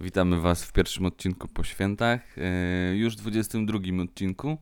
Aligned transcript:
Witamy 0.00 0.40
Was 0.40 0.64
w 0.64 0.72
pierwszym 0.72 1.06
odcinku 1.06 1.48
po 1.48 1.64
świętach, 1.64 2.36
yy, 2.90 2.96
już 2.96 3.16
22 3.16 3.78
odcinku 4.02 4.56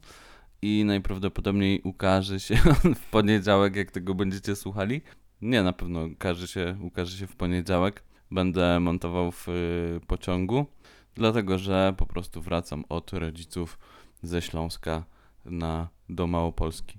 i 0.63 0.85
najprawdopodobniej 0.85 1.81
ukaże 1.85 2.41
się 2.41 2.55
on 2.85 2.95
w 2.95 3.07
poniedziałek, 3.11 3.77
jak 3.77 3.91
tego 3.91 4.15
będziecie 4.15 4.57
słuchali. 4.57 5.01
Nie, 5.43 5.63
na 5.63 5.73
pewno 5.73 6.05
ukaże 6.05 6.49
się, 6.49 6.77
ukaże 6.83 7.17
się 7.17 7.27
w 7.27 7.37
poniedziałek. 7.37 8.03
Będę 8.31 8.81
montował 8.81 9.33
w 9.33 9.47
yy, 9.47 10.01
pociągu, 10.07 10.67
dlatego 11.15 11.59
że 11.59 11.95
po 11.97 12.07
prostu 12.07 12.43
wracam 12.43 12.85
od 12.89 13.13
rodziców 13.13 13.79
ze 14.23 14.43
Śląska 14.43 15.05
na, 15.45 15.89
do 16.09 16.27
Małopolski. 16.27 16.99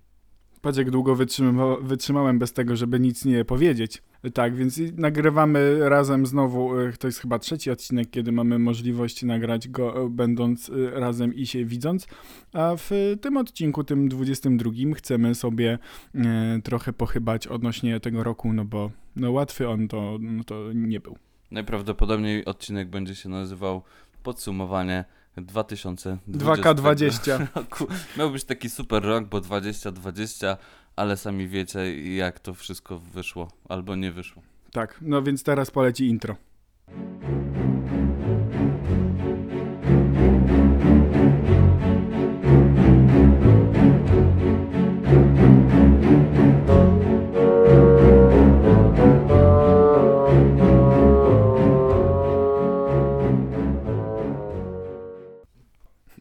Patrz 0.61 0.77
jak 0.77 0.91
długo 0.91 1.15
wytrzyma, 1.15 1.75
wytrzymałem 1.81 2.39
bez 2.39 2.53
tego, 2.53 2.75
żeby 2.75 2.99
nic 2.99 3.25
nie 3.25 3.45
powiedzieć. 3.45 4.03
Tak, 4.33 4.55
więc 4.55 4.79
nagrywamy 4.97 5.89
razem 5.89 6.25
znowu, 6.25 6.79
y, 6.79 6.93
to 6.99 7.07
jest 7.07 7.19
chyba 7.19 7.39
trzeci 7.39 7.71
odcinek, 7.71 8.09
kiedy 8.09 8.31
mamy 8.31 8.59
możliwość 8.59 9.23
nagrać 9.23 9.67
go 9.67 10.05
y, 10.05 10.09
będąc 10.09 10.69
y, 10.69 10.91
razem 10.93 11.33
i 11.33 11.45
się 11.45 11.65
widząc, 11.65 12.07
a 12.53 12.75
w 12.77 13.15
tym 13.21 13.37
odcinku, 13.37 13.83
tym 13.83 14.09
22, 14.09 14.71
chcemy 14.95 15.35
sobie 15.35 15.79
e, 16.15 16.59
trochę 16.63 16.93
pochybać 16.93 17.47
odnośnie 17.47 17.99
tego 17.99 18.23
roku, 18.23 18.53
no 18.53 18.65
bo 18.65 18.91
no 19.15 19.31
łatwy 19.31 19.69
on 19.69 19.87
to, 19.87 20.17
no 20.21 20.43
to 20.43 20.73
nie 20.73 20.99
był. 20.99 21.17
Najprawdopodobniej 21.51 22.45
odcinek 22.45 22.89
będzie 22.89 23.15
się 23.15 23.29
nazywał 23.29 23.81
Podsumowanie 24.23 25.05
2020 25.37 26.19
2K20. 26.53 27.47
roku. 27.55 27.87
Miał 28.17 28.31
być 28.31 28.43
taki 28.43 28.69
super 28.69 29.03
rok, 29.03 29.25
bo 29.25 29.41
2020, 29.41 30.57
ale 30.95 31.17
sami 31.17 31.47
wiecie 31.47 32.15
jak 32.15 32.39
to 32.39 32.53
wszystko 32.53 32.99
wyszło 32.99 33.47
albo 33.69 33.95
nie 33.95 34.11
wyszło. 34.11 34.41
Tak, 34.71 34.99
no 35.01 35.23
więc 35.23 35.43
teraz 35.43 35.71
poleci 35.71 36.07
intro. 36.07 36.35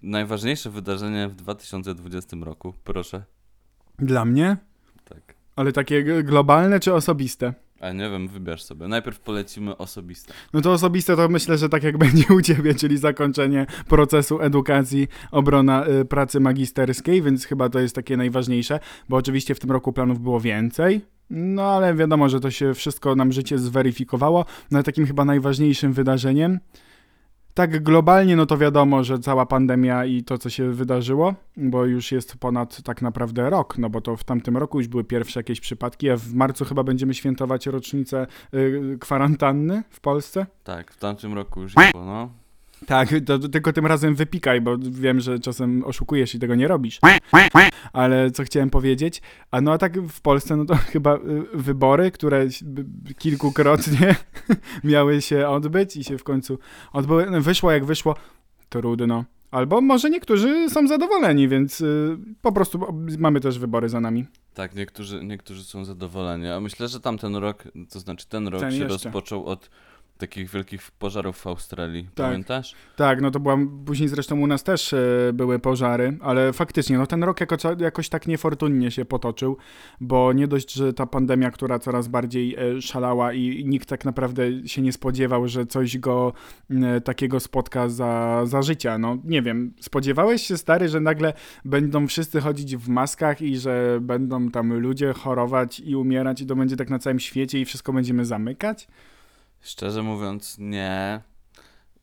Najważniejsze 0.03 0.70
wydarzenie 0.70 1.28
w 1.28 1.34
2020 1.34 2.36
roku, 2.41 2.75
proszę. 2.84 3.25
Dla 3.98 4.25
mnie? 4.25 4.56
Tak. 5.05 5.34
Ale 5.56 5.73
takie 5.73 6.23
globalne 6.23 6.81
czy 6.81 6.95
osobiste? 6.95 7.55
A 7.81 7.92
nie 7.92 8.11
wiem, 8.11 8.28
wybierz 8.28 8.62
sobie. 8.62 8.89
Najpierw 8.89 9.20
polecimy 9.20 9.77
osobiste. 9.77 10.33
No 10.53 10.61
to 10.61 10.73
osobiste 10.73 11.17
to 11.17 11.28
myślę, 11.28 11.59
że 11.59 11.69
tak 11.69 11.83
jak 11.83 11.98
będzie 11.98 12.25
u 12.34 12.42
ciebie, 12.42 12.75
czyli 12.75 12.98
zakończenie 12.98 13.67
procesu 13.89 14.41
edukacji, 14.41 15.09
obrona 15.31 15.87
y, 15.87 16.05
pracy 16.05 16.41
magisterskiej, 16.41 17.22
więc 17.22 17.45
chyba 17.45 17.69
to 17.69 17.78
jest 17.81 17.95
takie 17.95 18.17
najważniejsze, 18.17 18.81
bo 19.09 19.17
oczywiście 19.17 19.55
w 19.55 19.61
tym 19.61 19.70
roku 19.70 19.92
planów 19.92 20.20
było 20.20 20.41
więcej. 20.41 21.00
No 21.31 21.62
ale 21.62 21.95
wiadomo, 21.95 22.28
że 22.28 22.41
to 22.41 22.50
się 22.50 22.75
wszystko 22.75 23.15
nam 23.15 23.33
życie 23.33 23.59
zweryfikowało. 23.59 24.45
No 24.70 24.83
takim 24.83 25.06
chyba 25.06 25.25
najważniejszym 25.25 25.92
wydarzeniem 25.92 26.59
tak 27.55 27.83
globalnie, 27.83 28.36
no 28.36 28.47
to 28.47 28.58
wiadomo, 28.58 29.05
że 29.05 29.19
cała 29.19 29.47
pandemia 29.47 30.05
i 30.05 30.22
to, 30.22 30.38
co 30.38 30.50
się 30.50 30.70
wydarzyło, 30.70 31.34
bo 31.56 31.84
już 31.84 32.12
jest 32.12 32.36
ponad 32.36 32.83
tak 32.83 33.02
naprawdę 33.02 33.50
rok, 33.50 33.78
no 33.78 33.91
bo 33.91 34.00
to 34.00 34.16
w 34.16 34.24
tamtym 34.24 34.56
roku 34.56 34.78
już 34.78 34.88
były 34.88 35.05
pierwsze 35.05 35.41
jakieś 35.41 35.60
przypadki, 35.60 36.10
a 36.10 36.16
w 36.16 36.34
marcu 36.34 36.64
chyba 36.64 36.82
będziemy 36.82 37.14
świętować 37.14 37.66
rocznicę 37.66 38.27
y, 38.55 38.98
kwarantanny 39.00 39.82
w 39.91 40.00
Polsce. 40.00 40.47
Tak, 40.64 40.92
w 40.92 40.98
tamtym 40.98 41.34
roku 41.34 41.62
już 41.62 41.75
było, 41.75 42.05
no. 42.05 42.44
Tak, 42.86 43.08
to, 43.27 43.38
to 43.38 43.48
tylko 43.48 43.72
tym 43.72 43.86
razem 43.86 44.14
wypikaj, 44.14 44.60
bo 44.60 44.77
wiem, 44.78 45.20
że 45.20 45.38
czasem 45.38 45.84
oszukujesz 45.84 46.34
i 46.34 46.38
tego 46.38 46.54
nie 46.54 46.68
robisz. 46.68 47.00
Ale 47.92 48.30
co 48.30 48.44
chciałem 48.44 48.70
powiedzieć? 48.70 49.22
A 49.50 49.60
no 49.60 49.72
a 49.72 49.78
tak 49.78 50.00
w 50.00 50.20
Polsce, 50.20 50.56
no 50.56 50.64
to 50.64 50.76
chyba 50.92 51.16
y, 51.16 51.20
wybory, 51.54 52.10
które 52.10 52.47
kilkukrotnie 53.19 54.14
miały 54.84 55.22
się 55.22 55.48
odbyć 55.48 55.97
i 55.97 56.04
się 56.04 56.19
w 56.19 56.25
końcu 56.25 56.59
odbyły. 56.92 57.31
No, 57.31 57.41
wyszło 57.41 57.72
jak 57.72 57.84
wyszło, 57.84 58.16
trudno. 58.69 59.25
Albo 59.50 59.80
może 59.80 60.10
niektórzy 60.10 60.70
są 60.70 60.86
zadowoleni, 60.86 61.48
więc 61.48 61.80
y, 61.80 62.19
po 62.42 62.53
prostu 62.53 62.80
mamy 63.19 63.41
też 63.41 63.59
wybory 63.59 63.88
za 63.88 64.00
nami. 64.00 64.26
Tak, 64.54 64.75
niektórzy, 64.75 65.25
niektórzy 65.25 65.64
są 65.64 65.84
zadowoleni, 65.84 66.48
a 66.48 66.60
myślę, 66.60 66.88
że 66.88 67.00
tamten 67.00 67.36
rok, 67.36 67.64
to 67.91 68.00
znaczy 68.00 68.28
ten 68.28 68.48
rok 68.48 68.60
Ten 68.60 68.70
się 68.70 68.76
jeszcze. 68.76 68.92
rozpoczął 68.92 69.47
od 69.47 69.70
takich 70.19 70.50
wielkich 70.50 70.91
pożarów 70.91 71.36
w 71.38 71.47
Australii. 71.47 72.08
Tak. 72.14 72.26
Pamiętasz? 72.26 72.75
Tak, 72.97 73.20
no 73.20 73.30
to 73.30 73.41
była, 73.41 73.58
później 73.86 74.08
zresztą 74.08 74.41
u 74.41 74.47
nas 74.47 74.62
też 74.62 74.92
e, 74.92 74.98
były 75.34 75.58
pożary, 75.58 76.19
ale 76.20 76.52
faktycznie, 76.52 76.98
no 76.98 77.06
ten 77.06 77.25
rok 77.25 77.41
jako, 77.41 77.56
jakoś 77.78 78.08
tak 78.08 78.26
niefortunnie 78.26 78.91
się 78.91 79.04
potoczył, 79.04 79.56
bo 80.00 80.32
nie 80.32 80.48
dość, 80.48 80.72
że 80.72 80.92
ta 80.92 81.06
pandemia, 81.06 81.50
która 81.50 81.78
coraz 81.78 82.08
bardziej 82.08 82.56
e, 82.56 82.82
szalała 82.82 83.32
i 83.32 83.64
nikt 83.64 83.88
tak 83.88 84.04
naprawdę 84.04 84.69
się 84.69 84.82
nie 84.82 84.92
spodziewał, 84.92 85.48
że 85.48 85.66
coś 85.66 85.98
go 85.98 86.32
e, 86.70 87.00
takiego 87.00 87.41
spotka 87.41 87.88
za, 87.88 88.42
za 88.47 88.62
życia, 88.62 88.98
no 88.98 89.19
nie 89.24 89.42
wiem, 89.42 89.74
spodziewałeś 89.80 90.42
się 90.42 90.56
stary, 90.56 90.88
że 90.88 91.00
nagle 91.00 91.32
będą 91.64 92.06
wszyscy 92.06 92.41
chodzić 92.41 92.76
w 92.76 92.88
maskach 92.88 93.42
i 93.42 93.56
że 93.56 93.98
będą 94.00 94.50
tam 94.50 94.72
ludzie 94.72 95.12
chorować 95.12 95.80
i 95.80 95.97
umierać 95.97 96.41
i 96.41 96.47
to 96.47 96.56
będzie 96.56 96.76
tak 96.76 96.91
na 96.91 96.98
całym 96.98 97.20
świecie 97.20 97.60
i 97.60 97.64
wszystko 97.64 97.92
będziemy 97.92 98.24
zamykać? 98.24 98.88
Szczerze 99.64 100.02
mówiąc, 100.02 100.56
nie. 100.58 101.20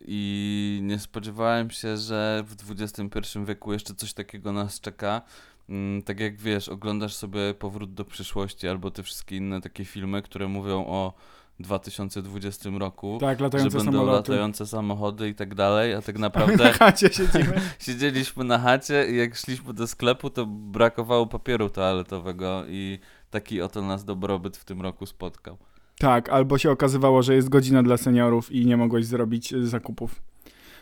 I 0.02 0.80
nie 0.84 1.00
spodziewałem 1.00 1.70
się, 1.72 1.98
że 1.98 2.44
w 2.48 2.72
XXI 2.72 3.40
wieku 3.46 3.74
jeszcze 3.74 3.96
coś 3.96 4.14
takiego 4.14 4.52
nas 4.52 4.80
czeka. 4.80 5.22
Mm, 5.70 6.04
Tak 6.04 6.20
jak 6.20 6.38
wiesz, 6.38 6.70
oglądasz 6.70 7.14
sobie 7.16 7.54
Powrót 7.54 7.94
do 7.94 8.06
przyszłości 8.06 8.68
albo 8.68 8.92
te 8.92 9.04
wszystkie 9.04 9.38
inne 9.38 9.62
takie 9.62 9.86
filmy, 9.86 10.22
które 10.22 10.48
mówią 10.48 10.86
o 10.88 11.14
2020 11.60 12.70
roku, 12.80 13.18
Tak, 13.22 13.38
że 13.38 13.44
latające 13.44 13.78
będą 13.78 13.92
samoloty. 13.92 14.32
latające 14.32 14.68
samochody 14.68 15.30
i 15.30 15.36
tak 15.36 15.56
dalej, 15.56 15.94
a 15.94 16.02
tak 16.02 16.16
Na 16.20 16.22
naprawdę 16.22 16.74
chacie 16.74 17.10
siedzimy. 17.14 17.62
siedzieliśmy 17.80 18.44
na 18.44 18.60
chacie 18.60 19.08
i 19.12 19.16
jak 19.18 19.36
szliśmy 19.36 19.74
do 19.74 19.88
sklepu, 19.88 20.30
to 20.30 20.46
brakowało 20.46 21.28
papieru 21.28 21.70
toaletowego 21.70 22.64
i 22.68 23.00
taki 23.30 23.62
oto 23.62 23.82
nas 23.82 24.06
dobrobyt 24.06 24.58
w 24.58 24.66
tym 24.66 24.82
roku 24.82 25.06
spotkał. 25.06 25.58
Tak, 26.02 26.30
albo 26.30 26.58
się 26.58 26.72
okazywało, 26.72 27.24
że 27.24 27.36
jest 27.36 27.50
godzina 27.50 27.84
dla 27.84 27.98
seniorów 27.98 28.52
i 28.52 28.66
nie 28.66 28.78
mogłeś 28.78 29.06
zrobić 29.06 29.54
y, 29.54 29.68
zakupów. 29.68 30.22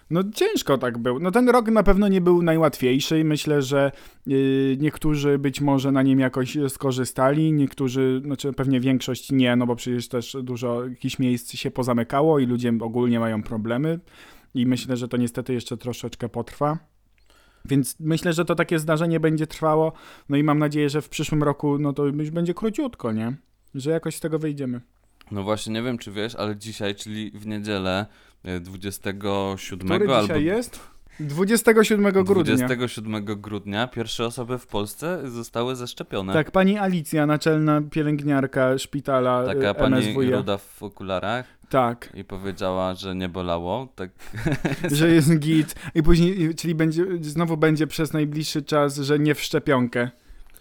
No 0.09 0.23
ciężko 0.35 0.77
tak 0.77 0.97
był. 0.97 1.19
No 1.19 1.31
ten 1.31 1.49
rok 1.49 1.67
na 1.67 1.83
pewno 1.83 2.07
nie 2.07 2.21
był 2.21 2.41
najłatwiejszy. 2.41 3.23
Myślę, 3.23 3.61
że 3.61 3.91
y, 4.27 4.77
niektórzy 4.79 5.39
być 5.39 5.61
może 5.61 5.91
na 5.91 6.01
nim 6.01 6.19
jakoś 6.19 6.57
skorzystali, 6.69 7.53
niektórzy, 7.53 8.21
znaczy 8.25 8.53
pewnie 8.53 8.79
większość 8.79 9.31
nie, 9.31 9.55
no 9.55 9.65
bo 9.65 9.75
przecież 9.75 10.07
też 10.07 10.37
dużo 10.43 10.85
jakichś 10.85 11.19
miejsc 11.19 11.53
się 11.53 11.71
pozamykało 11.71 12.39
i 12.39 12.45
ludzie 12.45 12.73
ogólnie 12.81 13.19
mają 13.19 13.43
problemy 13.43 13.99
i 14.53 14.65
myślę, 14.65 14.97
że 14.97 15.07
to 15.07 15.17
niestety 15.17 15.53
jeszcze 15.53 15.77
troszeczkę 15.77 16.29
potrwa. 16.29 16.77
Więc 17.65 17.99
myślę, 17.99 18.33
że 18.33 18.45
to 18.45 18.55
takie 18.55 18.79
zdarzenie 18.79 19.19
będzie 19.19 19.47
trwało. 19.47 19.93
No 20.29 20.37
i 20.37 20.43
mam 20.43 20.59
nadzieję, 20.59 20.89
że 20.89 21.01
w 21.01 21.09
przyszłym 21.09 21.43
roku 21.43 21.79
no 21.79 21.93
to 21.93 22.05
już 22.05 22.29
będzie 22.29 22.53
króciutko, 22.53 23.11
nie? 23.11 23.35
Że 23.75 23.91
jakoś 23.91 24.15
z 24.15 24.19
tego 24.19 24.39
wyjdziemy. 24.39 24.81
No 25.31 25.43
właśnie, 25.43 25.73
nie 25.73 25.81
wiem 25.81 25.97
czy 25.97 26.11
wiesz, 26.11 26.35
ale 26.35 26.55
dzisiaj, 26.55 26.95
czyli 26.95 27.31
w 27.35 27.47
niedzielę 27.47 28.05
e, 28.43 28.59
27 28.59 29.89
Który 29.89 30.13
albo 30.13 30.21
dzisiaj 30.21 30.43
jest? 30.43 30.79
27 31.19 32.11
grudnia. 32.11 32.55
27 32.55 33.25
grudnia 33.25 33.87
pierwsze 33.87 34.25
osoby 34.25 34.57
w 34.57 34.67
Polsce 34.67 35.29
zostały 35.29 35.75
zaszczepione. 35.75 36.33
Tak, 36.33 36.51
pani 36.51 36.77
Alicja, 36.77 37.25
naczelna 37.25 37.81
pielęgniarka 37.91 38.77
szpitala 38.77 39.45
Taka 39.45 39.71
y, 39.71 39.75
pani 39.75 39.95
MSWiA. 39.95 40.37
ruda 40.37 40.57
w 40.57 40.83
okularach 40.83 41.45
Tak, 41.69 42.09
i 42.13 42.23
powiedziała, 42.23 42.95
że 42.95 43.15
nie 43.15 43.29
bolało. 43.29 43.87
Tak, 43.95 44.09
że 44.91 45.09
jest 45.09 45.39
git. 45.39 45.75
I 45.95 46.03
później, 46.03 46.55
czyli 46.55 46.75
będzie, 46.75 47.05
znowu 47.21 47.57
będzie 47.57 47.87
przez 47.87 48.13
najbliższy 48.13 48.61
czas, 48.61 48.97
że 48.97 49.19
nie 49.19 49.35
w 49.35 49.41
szczepionkę. 49.41 50.09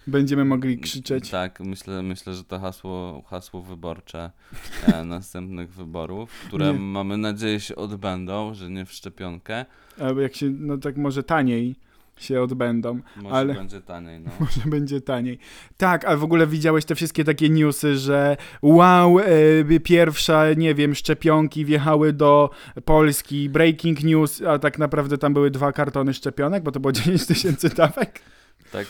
Będziemy 0.09 0.45
mogli 0.45 0.79
krzyczeć. 0.79 1.31
tak 1.31 1.61
myślę, 1.61 2.03
myślę, 2.03 2.35
że 2.35 2.45
to 2.45 2.59
hasło, 2.59 3.23
hasło 3.27 3.63
wyborcze 3.63 4.31
e, 4.87 5.05
następnych 5.15 5.73
wyborów, 5.73 6.31
które 6.47 6.73
Nie. 6.73 6.79
mamy 6.79 7.17
nadzieję 7.17 7.61
się 7.61 7.77
odbędą, 7.77 8.55
że 8.55 8.71
nie 8.71 8.85
w 8.85 8.93
szczepionkę. 8.93 9.65
Albo 10.01 10.21
jak 10.21 10.37
się, 10.37 10.51
no 10.51 10.79
tak 10.79 10.97
może 10.97 11.23
taniej 11.23 11.75
się 12.17 12.43
odbędą. 12.43 13.01
Może 13.17 13.35
Ale- 13.35 13.55
będzie 13.55 13.81
taniej, 13.81 14.21
no. 14.21 14.31
Może 14.41 14.61
będzie 14.71 15.01
taniej. 15.01 15.39
Tak, 15.77 16.05
a 16.05 16.17
w 16.17 16.25
ogóle 16.25 16.47
widziałeś 16.47 16.85
te 16.85 16.95
wszystkie 16.95 17.25
takie 17.25 17.49
newsy, 17.51 17.97
że 17.99 18.37
wow, 18.63 19.19
e, 19.19 19.25
pierwsza, 19.85 20.53
nie 20.57 20.75
wiem, 20.75 20.95
szczepionki 20.95 21.65
wjechały 21.65 22.13
do 22.13 22.51
Polski, 22.85 23.49
breaking 23.49 24.03
news, 24.05 24.43
a 24.43 24.59
tak 24.59 24.79
naprawdę 24.79 25.19
tam 25.19 25.35
były 25.35 25.51
dwa 25.51 25.73
kartony 25.73 26.15
szczepionek, 26.15 26.63
bo 26.63 26.73
to 26.73 26.81
było 26.81 26.93
10 27.03 27.27
tysięcy 27.27 27.69
dawek. 27.69 28.21
Tak, 28.73 28.87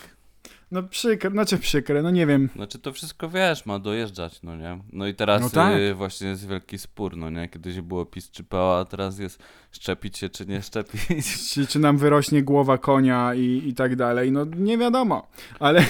No 0.70 0.82
przykre, 0.82 1.30
znaczy 1.30 1.58
przykre, 1.58 2.02
no 2.02 2.10
nie 2.10 2.26
wiem. 2.26 2.48
Znaczy 2.56 2.78
to 2.78 2.92
wszystko 2.92 3.28
wiesz, 3.28 3.66
ma 3.66 3.78
dojeżdżać, 3.78 4.42
no 4.42 4.56
nie? 4.56 4.78
No 4.92 5.06
i 5.06 5.14
teraz 5.14 5.42
No 5.42 5.50
tak. 5.50 5.78
y, 5.78 5.94
właśnie 5.94 6.28
jest 6.28 6.48
wielki 6.48 6.78
spór, 6.78 7.16
no 7.16 7.30
nie? 7.30 7.48
Kiedyś 7.48 7.80
było 7.80 8.06
PiS 8.06 8.30
czy 8.30 8.44
PO, 8.44 8.78
a 8.80 8.84
teraz 8.84 9.18
jest 9.18 9.42
szczepić 9.72 10.18
się 10.18 10.28
czy 10.28 10.46
nie 10.46 10.62
szczepić. 10.62 11.26
Czy, 11.52 11.66
czy 11.66 11.78
nam 11.78 11.98
wyrośnie 11.98 12.42
głowa 12.42 12.78
konia 12.78 13.34
i, 13.34 13.62
i 13.68 13.74
tak 13.74 13.96
dalej, 13.96 14.32
no 14.32 14.44
nie 14.56 14.78
wiadomo. 14.78 15.28
Ale 15.60 15.84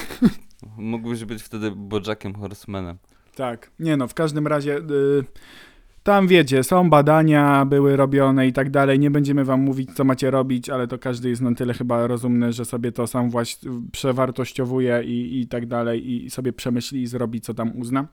Mógłbyś 0.76 1.24
być 1.24 1.42
wtedy 1.42 1.70
Bojackiem 1.70 2.34
Horsemanem. 2.34 2.98
tak, 3.36 3.70
nie 3.78 3.96
no, 3.96 4.08
w 4.08 4.14
każdym 4.14 4.46
razie... 4.46 4.76
Y, 4.76 5.24
tam 6.08 6.26
wiecie, 6.26 6.64
są 6.64 6.90
badania, 6.90 7.64
były 7.64 7.96
robione 7.96 8.46
i 8.46 8.52
tak 8.52 8.70
dalej. 8.70 8.98
Nie 8.98 9.10
będziemy 9.10 9.44
wam 9.44 9.60
mówić, 9.60 9.90
co 9.94 10.04
macie 10.04 10.30
robić, 10.30 10.70
ale 10.70 10.86
to 10.86 10.98
każdy 10.98 11.28
jest 11.28 11.42
na 11.42 11.54
tyle 11.54 11.74
chyba 11.74 12.06
rozumny, 12.06 12.52
że 12.52 12.64
sobie 12.64 12.92
to 12.92 13.06
sam 13.06 13.30
właśnie 13.30 13.70
przewartościowuje 13.92 15.02
i, 15.04 15.40
i 15.40 15.46
tak 15.46 15.66
dalej 15.66 16.12
i 16.12 16.30
sobie 16.30 16.52
przemyśli 16.52 17.02
i 17.02 17.06
zrobi, 17.06 17.40
co 17.40 17.54
tam 17.54 17.76
uzna. 17.76 18.06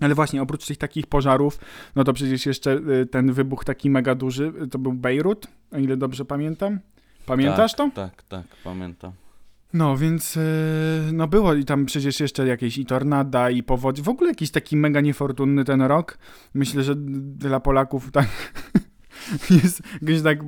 Ale 0.00 0.14
właśnie, 0.14 0.42
oprócz 0.42 0.66
tych 0.66 0.78
takich 0.78 1.06
pożarów, 1.06 1.58
no 1.96 2.04
to 2.04 2.12
przecież 2.12 2.46
jeszcze 2.46 2.80
y, 3.02 3.06
ten 3.06 3.32
wybuch 3.32 3.64
taki 3.64 3.90
mega 3.90 4.14
duży, 4.14 4.52
to 4.70 4.78
był 4.78 4.92
Bejrut, 4.92 5.46
o 5.72 5.78
ile 5.78 5.96
dobrze 5.96 6.24
pamiętam. 6.24 6.78
Pamiętasz 7.26 7.74
to? 7.74 7.90
Tak, 7.94 8.22
tak, 8.22 8.46
pamiętam. 8.64 9.12
No, 9.76 9.96
więc 9.96 10.36
yy, 10.36 10.42
no 11.12 11.28
było 11.28 11.54
i 11.54 11.64
tam 11.64 11.86
przecież 11.86 12.20
jeszcze 12.20 12.46
jakieś 12.46 12.78
i 12.78 12.86
tornada, 12.86 13.50
i 13.50 13.62
powodzie. 13.62 14.02
W 14.02 14.08
ogóle 14.08 14.30
jakiś 14.30 14.50
taki 14.50 14.76
mega 14.76 15.00
niefortunny 15.00 15.64
ten 15.64 15.82
rok. 15.82 16.18
Myślę, 16.54 16.82
że 16.82 16.94
dla 16.96 17.60
Polaków 17.60 18.10
tak 18.10 18.28
jest 19.62 19.82
jakoś 20.02 20.22
tak 20.22 20.38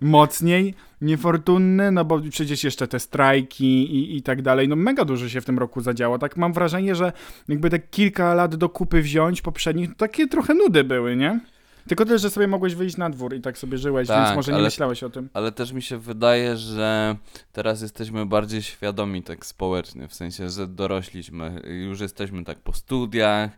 mocniej 0.00 0.74
niefortunny, 1.00 1.92
no 1.92 2.04
bo 2.04 2.20
przecież 2.30 2.64
jeszcze 2.64 2.88
te 2.88 3.00
strajki 3.00 3.94
i, 3.94 4.16
i 4.16 4.22
tak 4.22 4.42
dalej. 4.42 4.68
No 4.68 4.76
mega 4.76 5.04
dużo 5.04 5.28
się 5.28 5.40
w 5.40 5.44
tym 5.44 5.58
roku 5.58 5.80
zadziało. 5.80 6.18
Tak 6.18 6.36
mam 6.36 6.52
wrażenie, 6.52 6.94
że 6.94 7.12
jakby 7.48 7.70
te 7.70 7.78
kilka 7.78 8.34
lat 8.34 8.56
do 8.56 8.68
kupy 8.68 9.02
wziąć 9.02 9.42
poprzednich, 9.42 9.88
to 9.88 9.94
takie 9.94 10.28
trochę 10.28 10.54
nudy 10.54 10.84
były, 10.84 11.16
nie? 11.16 11.40
Tylko 11.88 12.04
też, 12.04 12.22
że 12.22 12.30
sobie 12.30 12.46
mogłeś 12.46 12.74
wyjść 12.74 12.96
na 12.96 13.10
dwór 13.10 13.34
i 13.34 13.40
tak 13.40 13.58
sobie 13.58 13.78
żyłeś, 13.78 14.08
więc 14.08 14.26
Tak, 14.26 14.36
może 14.36 14.52
nie 14.52 14.58
ale- 14.58 14.64
myślałeś 14.66 15.02
o 15.02 15.10
tym. 15.10 15.28
Ale 15.32 15.52
też 15.52 15.72
mi 15.72 15.82
się 15.82 15.98
wydaje, 15.98 16.56
że 16.56 17.16
teraz 17.52 17.82
jesteśmy 17.82 18.26
bardziej 18.26 18.62
świadomi 18.62 19.22
tak 19.22 19.46
społecznie, 19.46 20.08
w 20.08 20.14
sensie, 20.14 20.50
że 20.50 20.66
dorośliśmy, 20.66 21.60
już 21.86 22.00
jesteśmy 22.00 22.44
tak 22.44 22.58
po 22.58 22.72
studiach 22.72 23.50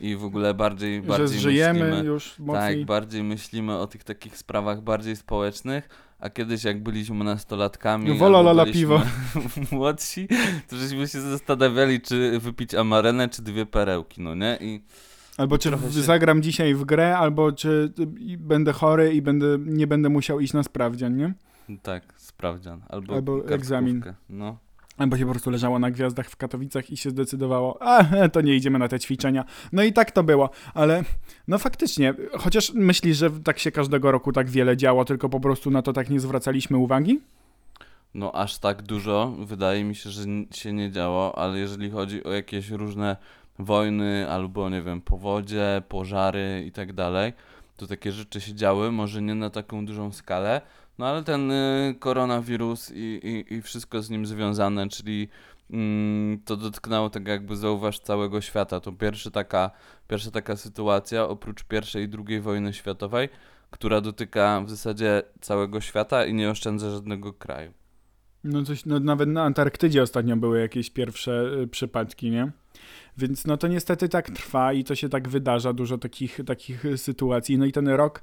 i 0.00 0.16
w 0.16 0.24
ogóle 0.24 0.54
bardziej, 0.54 1.02
Że 1.02 1.08
bardziej 1.08 1.40
żyjemy 1.40 1.84
myślimy, 1.84 2.04
już 2.06 2.38
mocniej. 2.38 2.78
tak, 2.78 2.86
bardziej 2.86 3.22
myślimy 3.22 3.78
o 3.78 3.86
tych 3.86 4.04
takich 4.04 4.38
sprawach 4.38 4.80
bardziej 4.82 5.16
społecznych, 5.16 5.88
a 6.18 6.30
kiedyś 6.30 6.64
jak 6.64 6.82
byliśmy 6.82 7.24
nastolatkami, 7.24 8.08
No 8.08 8.14
wola, 8.14 8.42
lala, 8.42 8.66
piwo. 8.66 9.02
młodsi, 9.72 10.28
to 10.70 10.76
żeśmy 10.76 11.08
się 11.08 11.20
zastanawiali, 11.20 12.00
czy 12.00 12.38
wypić 12.40 12.74
amarenę, 12.74 13.28
czy 13.28 13.42
dwie 13.42 13.66
perełki, 13.66 14.20
no 14.20 14.34
nie? 14.34 14.58
I 14.60 14.82
Albo 15.36 15.58
czy 15.58 15.70
w- 15.70 15.94
się- 15.94 16.02
zagram 16.02 16.42
dzisiaj 16.42 16.74
w 16.74 16.84
grę, 16.84 17.18
albo 17.18 17.52
czy 17.52 17.92
będę 18.38 18.72
chory 18.72 19.14
i 19.14 19.22
będę, 19.22 19.46
nie 19.58 19.86
będę 19.86 20.08
musiał 20.08 20.40
iść 20.40 20.52
na 20.52 20.62
sprawdzian, 20.62 21.16
nie? 21.16 21.34
tak, 21.82 22.02
sprawdzian, 22.16 22.80
albo, 22.88 23.14
Albo 23.14 23.48
egzamin. 23.48 24.02
No. 24.28 24.58
Albo 24.98 25.16
się 25.16 25.24
po 25.26 25.30
prostu 25.30 25.50
leżało 25.50 25.78
na 25.78 25.90
gwiazdach 25.90 26.30
w 26.30 26.36
Katowicach 26.36 26.90
i 26.90 26.96
się 26.96 27.10
zdecydowało, 27.10 27.82
a 27.82 28.04
to 28.32 28.40
nie 28.40 28.56
idziemy 28.56 28.78
na 28.78 28.88
te 28.88 29.00
ćwiczenia. 29.00 29.44
No 29.72 29.82
i 29.82 29.92
tak 29.92 30.10
to 30.10 30.22
było, 30.22 30.50
ale 30.74 31.04
no 31.48 31.58
faktycznie, 31.58 32.14
chociaż 32.38 32.72
myślisz, 32.74 33.16
że 33.16 33.30
tak 33.30 33.58
się 33.58 33.70
każdego 33.72 34.12
roku 34.12 34.32
tak 34.32 34.50
wiele 34.50 34.76
działo, 34.76 35.04
tylko 35.04 35.28
po 35.28 35.40
prostu 35.40 35.70
na 35.70 35.82
to 35.82 35.92
tak 35.92 36.10
nie 36.10 36.20
zwracaliśmy 36.20 36.76
uwagi? 36.78 37.20
No 38.14 38.32
aż 38.32 38.58
tak 38.58 38.82
dużo 38.82 39.36
wydaje 39.38 39.84
mi 39.84 39.94
się, 39.94 40.10
że 40.10 40.22
się 40.50 40.72
nie 40.72 40.90
działo, 40.90 41.38
ale 41.38 41.58
jeżeli 41.58 41.90
chodzi 41.90 42.24
o 42.24 42.32
jakieś 42.32 42.70
różne 42.70 43.16
wojny 43.58 44.30
albo 44.30 44.70
nie 44.70 44.82
wiem, 44.82 45.00
powodzie, 45.00 45.82
pożary 45.88 46.64
i 46.66 46.72
tak 46.72 46.92
dalej, 46.92 47.32
to 47.76 47.86
takie 47.86 48.12
rzeczy 48.12 48.40
się 48.40 48.54
działy, 48.54 48.92
może 48.92 49.22
nie 49.22 49.34
na 49.34 49.50
taką 49.50 49.86
dużą 49.86 50.12
skalę, 50.12 50.60
no 50.98 51.06
ale 51.06 51.24
ten 51.24 51.50
y, 51.50 51.94
koronawirus 51.98 52.90
i, 52.94 53.20
i, 53.22 53.54
i 53.54 53.62
wszystko 53.62 54.02
z 54.02 54.10
nim 54.10 54.26
związane, 54.26 54.88
czyli 54.88 55.28
mm, 55.70 56.40
to 56.44 56.56
dotknęło 56.56 57.10
tak 57.10 57.28
jakby 57.28 57.56
zauważ 57.56 57.98
całego 57.98 58.40
świata. 58.40 58.80
To 58.80 58.92
pierwsza 58.92 59.30
taka, 59.30 59.70
pierwsza 60.08 60.30
taka 60.30 60.56
sytuacja 60.56 61.28
oprócz 61.28 61.64
pierwszej 61.64 62.04
i 62.04 62.08
drugiej 62.08 62.40
wojny 62.40 62.72
światowej, 62.72 63.28
która 63.70 64.00
dotyka 64.00 64.60
w 64.60 64.70
zasadzie 64.70 65.22
całego 65.40 65.80
świata 65.80 66.26
i 66.26 66.34
nie 66.34 66.50
oszczędza 66.50 66.90
żadnego 66.90 67.32
kraju. 67.32 67.72
No 68.44 68.62
coś, 68.62 68.84
no 68.86 69.00
nawet 69.00 69.28
na 69.28 69.42
Antarktydzie 69.42 70.02
ostatnio 70.02 70.36
były 70.36 70.60
jakieś 70.60 70.90
pierwsze 70.90 71.50
y, 71.62 71.68
przypadki, 71.68 72.30
nie? 72.30 72.50
Więc 73.18 73.44
no 73.44 73.56
to 73.56 73.68
niestety 73.68 74.08
tak 74.08 74.30
trwa 74.30 74.72
i 74.72 74.84
to 74.84 74.94
się 74.94 75.08
tak 75.08 75.28
wydarza, 75.28 75.72
dużo 75.72 75.98
takich, 75.98 76.40
takich 76.46 76.84
sytuacji. 76.96 77.58
No 77.58 77.64
i 77.64 77.72
ten 77.72 77.88
rok, 77.88 78.22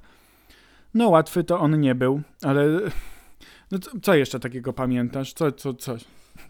no 0.94 1.08
łatwy 1.08 1.44
to 1.44 1.60
on 1.60 1.80
nie 1.80 1.94
był, 1.94 2.22
ale 2.42 2.66
no 3.70 3.78
co, 3.78 3.90
co 4.02 4.14
jeszcze 4.14 4.40
takiego 4.40 4.72
pamiętasz? 4.72 5.32
Co, 5.32 5.52
co, 5.52 5.74
co? 5.74 5.96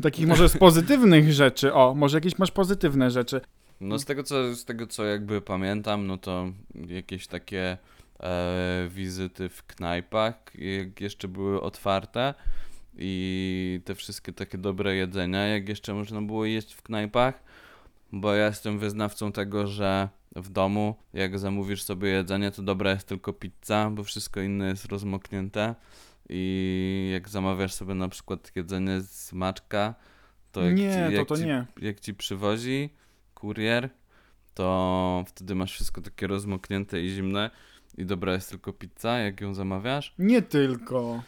Takich 0.02 0.26
może 0.26 0.48
z 0.48 0.56
pozytywnych 0.56 1.32
rzeczy, 1.32 1.74
o, 1.74 1.94
może 1.94 2.16
jakieś 2.16 2.38
masz 2.38 2.50
pozytywne 2.50 3.10
rzeczy. 3.10 3.40
No 3.80 3.98
z 3.98 4.04
tego 4.04 4.22
co, 4.22 4.54
z 4.54 4.64
tego 4.64 4.86
co 4.86 5.04
jakby 5.04 5.40
pamiętam, 5.40 6.06
no 6.06 6.18
to 6.18 6.52
jakieś 6.86 7.26
takie 7.26 7.78
e, 8.20 8.88
wizyty 8.90 9.48
w 9.48 9.66
knajpach, 9.66 10.34
jak 10.54 11.00
jeszcze 11.00 11.28
były 11.28 11.60
otwarte 11.60 12.34
i 12.98 13.80
te 13.84 13.94
wszystkie 13.94 14.32
takie 14.32 14.58
dobre 14.58 14.96
jedzenia, 14.96 15.46
jak 15.46 15.68
jeszcze 15.68 15.94
można 15.94 16.22
było 16.22 16.44
jeść 16.44 16.74
w 16.74 16.82
knajpach, 16.82 17.42
bo 18.12 18.34
ja 18.34 18.46
jestem 18.46 18.78
wyznawcą 18.78 19.32
tego, 19.32 19.66
że 19.66 20.08
w 20.36 20.48
domu, 20.48 20.94
jak 21.12 21.38
zamówisz 21.38 21.82
sobie 21.82 22.08
jedzenie, 22.08 22.50
to 22.50 22.62
dobra 22.62 22.90
jest 22.90 23.08
tylko 23.08 23.32
pizza, 23.32 23.90
bo 23.90 24.04
wszystko 24.04 24.40
inne 24.40 24.68
jest 24.68 24.84
rozmoknięte 24.84 25.74
i 26.28 27.10
jak 27.12 27.28
zamawiasz 27.28 27.72
sobie 27.72 27.94
na 27.94 28.08
przykład 28.08 28.52
jedzenie 28.56 29.00
z 29.00 29.32
maczka, 29.32 29.94
to 30.52 30.62
jak 30.62 30.76
nie, 30.76 30.90
ci, 30.90 30.96
to 30.96 31.10
jak 31.10 31.28
to 31.28 31.36
ci 31.36 31.46
nie. 31.46 31.66
jak 31.82 32.00
ci 32.00 32.14
przywozi 32.14 32.90
kurier, 33.34 33.90
to 34.54 35.24
wtedy 35.26 35.54
masz 35.54 35.72
wszystko 35.72 36.00
takie 36.00 36.26
rozmoknięte 36.26 37.02
i 37.02 37.08
zimne 37.08 37.50
i 37.98 38.06
dobra 38.06 38.32
jest 38.32 38.50
tylko 38.50 38.72
pizza, 38.72 39.18
jak 39.18 39.40
ją 39.40 39.54
zamawiasz. 39.54 40.14
Nie 40.18 40.42
tylko. 40.42 41.22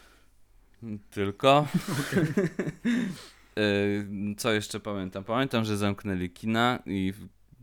Tylko. 1.11 1.67
Y, 2.85 3.09
Co 4.37 4.53
jeszcze 4.53 4.79
pamiętam? 4.79 5.23
Pamiętam, 5.23 5.65
że 5.65 5.77
zamknęli 5.77 6.29
kina 6.29 6.79
i 6.85 7.13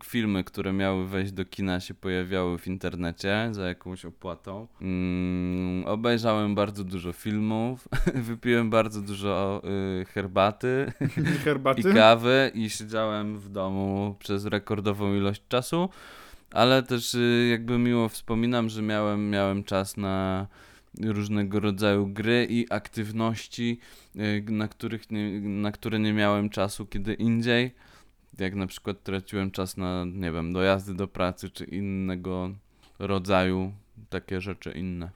filmy, 0.03 0.43
które 0.43 0.73
miały 0.73 1.07
wejść 1.07 1.31
do 1.31 1.45
kina 1.45 1.79
się 1.79 1.93
pojawiały 1.93 2.57
w 2.57 2.67
internecie 2.67 3.49
za 3.51 3.67
jakąś 3.67 4.05
opłatą. 4.05 4.67
Mm, 4.81 5.85
obejrzałem 5.85 6.55
bardzo 6.55 6.83
dużo 6.83 7.13
filmów, 7.13 7.87
wypiłem 8.29 8.69
bardzo 8.69 9.01
dużo 9.01 9.61
y, 10.01 10.05
herbaty. 10.05 10.91
Herbaty? 11.45 11.81
i 11.81 11.93
kawy 11.93 12.51
i 12.53 12.69
siedziałem 12.69 13.39
w 13.39 13.49
domu 13.49 14.15
przez 14.19 14.45
rekordową 14.45 15.15
ilość 15.15 15.43
czasu, 15.47 15.89
ale 16.51 16.83
też 16.83 17.13
y, 17.13 17.47
jakby 17.51 17.77
miło 17.77 18.09
wspominam, 18.09 18.69
że 18.69 18.81
miałem, 18.81 19.29
miałem 19.29 19.63
czas 19.63 19.97
na 19.97 20.47
różnego 20.99 21.59
rodzaju 21.59 22.07
gry 22.07 22.47
i 22.49 22.65
aktywności, 22.69 23.79
y, 24.15 24.45
na, 24.51 24.67
których 24.67 25.11
nie, 25.11 25.41
na 25.41 25.71
które 25.71 25.99
nie 25.99 26.13
miałem 26.13 26.49
czasu 26.49 26.85
kiedy 26.85 27.13
indziej. 27.13 27.75
Jak 28.39 28.55
na 28.55 28.67
przykład 28.67 29.03
traciłem 29.03 29.51
czas 29.51 29.77
na, 29.77 30.05
nie 30.05 30.31
wiem, 30.31 30.53
dojazdy 30.53 30.93
do 30.93 31.07
pracy 31.07 31.49
czy 31.49 31.65
innego 31.65 32.51
rodzaju 32.99 33.71
takie 34.09 34.41
rzeczy 34.41 34.71
inne. 34.71 35.09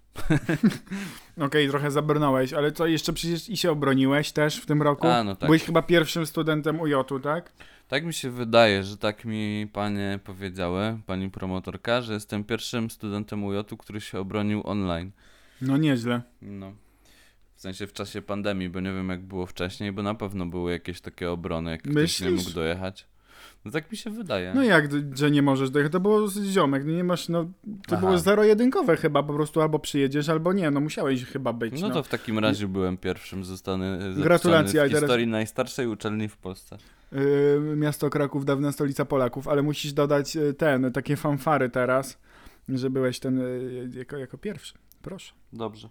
Okej, 1.45 1.69
trochę 1.69 1.91
zabrnąłeś, 1.91 2.53
ale 2.53 2.71
co, 2.71 2.87
jeszcze 2.87 3.13
przecież 3.13 3.49
i 3.49 3.57
się 3.57 3.71
obroniłeś 3.71 4.31
też 4.31 4.57
w 4.57 4.65
tym 4.65 4.81
roku? 4.81 5.07
A, 5.07 5.23
no 5.23 5.35
tak. 5.35 5.47
Byłeś 5.47 5.63
chyba 5.63 5.81
pierwszym 5.81 6.25
studentem 6.25 6.79
UJ-u, 6.79 7.19
tak? 7.19 7.51
Tak 7.87 8.05
mi 8.05 8.13
się 8.13 8.29
wydaje, 8.29 8.83
że 8.83 8.97
tak 8.97 9.25
mi 9.25 9.67
panie 9.73 10.19
powiedziały, 10.23 10.99
pani 11.05 11.29
promotorka, 11.29 12.01
że 12.01 12.13
jestem 12.13 12.43
pierwszym 12.43 12.89
studentem 12.89 13.43
UJ-u, 13.43 13.77
który 13.77 14.01
się 14.01 14.19
obronił 14.19 14.61
online. 14.63 15.11
No 15.61 15.77
nieźle. 15.77 16.21
No. 16.41 16.71
W 17.55 17.61
sensie 17.61 17.87
w 17.87 17.93
czasie 17.93 18.21
pandemii, 18.21 18.69
bo 18.69 18.79
nie 18.79 18.93
wiem 18.93 19.09
jak 19.09 19.21
było 19.21 19.45
wcześniej, 19.45 19.91
bo 19.91 20.03
na 20.03 20.15
pewno 20.15 20.45
były 20.45 20.71
jakieś 20.71 21.01
takie 21.01 21.31
obrony, 21.31 21.71
jak 21.71 21.81
ktoś 21.81 21.93
nie 21.95 22.01
Myślisz? 22.01 22.31
mógł 22.45 22.49
dojechać. 22.55 23.07
No 23.65 23.71
tak 23.71 23.91
mi 23.91 23.97
się 23.97 24.09
wydaje. 24.09 24.51
No 24.55 24.63
jak, 24.63 24.89
że 25.17 25.31
nie 25.31 25.41
możesz 25.41 25.69
dojechać? 25.69 25.91
To 25.91 25.99
było 25.99 26.27
ziomek, 26.29 26.85
nie 26.85 27.03
masz, 27.03 27.29
no 27.29 27.43
to 27.87 27.95
Aha. 27.95 27.97
było 27.97 28.17
zero-jedynkowe 28.19 28.97
chyba, 28.97 29.23
po 29.23 29.33
prostu 29.33 29.61
albo 29.61 29.79
przyjedziesz, 29.79 30.29
albo 30.29 30.53
nie, 30.53 30.71
no 30.71 30.79
musiałeś 30.79 31.25
chyba 31.25 31.53
być, 31.53 31.81
No 31.81 31.87
no. 31.87 31.93
to 31.93 32.03
w 32.03 32.07
takim 32.07 32.39
razie 32.39 32.67
byłem 32.67 32.97
pierwszym, 32.97 33.43
zapisany 33.43 34.13
Gratulacje, 34.23 34.81
w 34.81 34.83
teraz- 34.83 35.01
historii 35.01 35.27
najstarszej 35.27 35.87
uczelni 35.87 36.27
w 36.29 36.37
Polsce. 36.37 36.77
Yy, 37.11 37.75
miasto 37.75 38.09
Kraków, 38.09 38.45
dawna 38.45 38.71
stolica 38.71 39.05
Polaków, 39.05 39.47
ale 39.47 39.61
musisz 39.61 39.93
dodać 39.93 40.35
y, 40.35 40.53
ten, 40.53 40.91
takie 40.91 41.15
fanfary 41.15 41.69
teraz, 41.69 42.17
że 42.69 42.89
byłeś 42.89 43.19
ten 43.19 43.39
y, 43.39 43.89
jako, 43.97 44.17
jako 44.17 44.37
pierwszy. 44.37 44.73
Proszę. 45.05 45.33
Dobrze. 45.53 45.89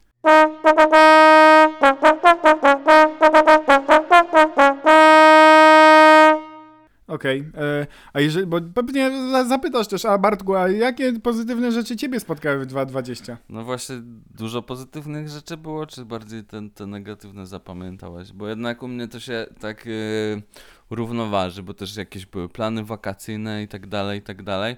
okej. 7.07 7.45
E, 7.57 7.87
A 8.13 8.21
jeżeli, 8.21 8.47
bo 8.47 8.61
pewnie 8.75 9.11
za- 9.31 9.45
zapytasz 9.45 9.89
też, 9.89 10.05
a 10.05 10.19
Bartku, 10.19 10.55
a 10.57 10.69
jakie 10.69 11.21
pozytywne 11.21 11.73
rzeczy 11.73 11.97
ciebie 11.97 12.21
spotkały 12.21 12.59
w 12.59 12.67
2020? 12.67 13.37
No 13.49 13.65
właśnie, 13.65 13.97
dużo 14.35 14.63
pozytywnych 14.63 15.29
rzeczy 15.29 15.57
było, 15.57 15.87
czy 15.87 16.05
bardziej 16.05 16.45
te, 16.45 16.69
te 16.75 16.87
negatywne 16.87 17.47
zapamiętałaś? 17.47 18.33
Bo 18.33 18.49
jednak 18.49 18.83
u 18.83 18.89
mnie 18.89 19.09
to 19.09 19.21
się 19.21 19.47
tak 19.61 19.87
yy, 19.87 20.43
równoważy, 20.91 21.63
bo 21.63 21.75
też 21.75 21.97
jakieś 21.97 22.27
były 22.27 22.49
plany 22.49 22.85
wakacyjne 22.85 23.63
i 23.63 23.69
tak 23.69 23.87
dalej, 23.87 24.19
i 24.19 24.23
tak 24.23 24.43
dalej. 24.43 24.77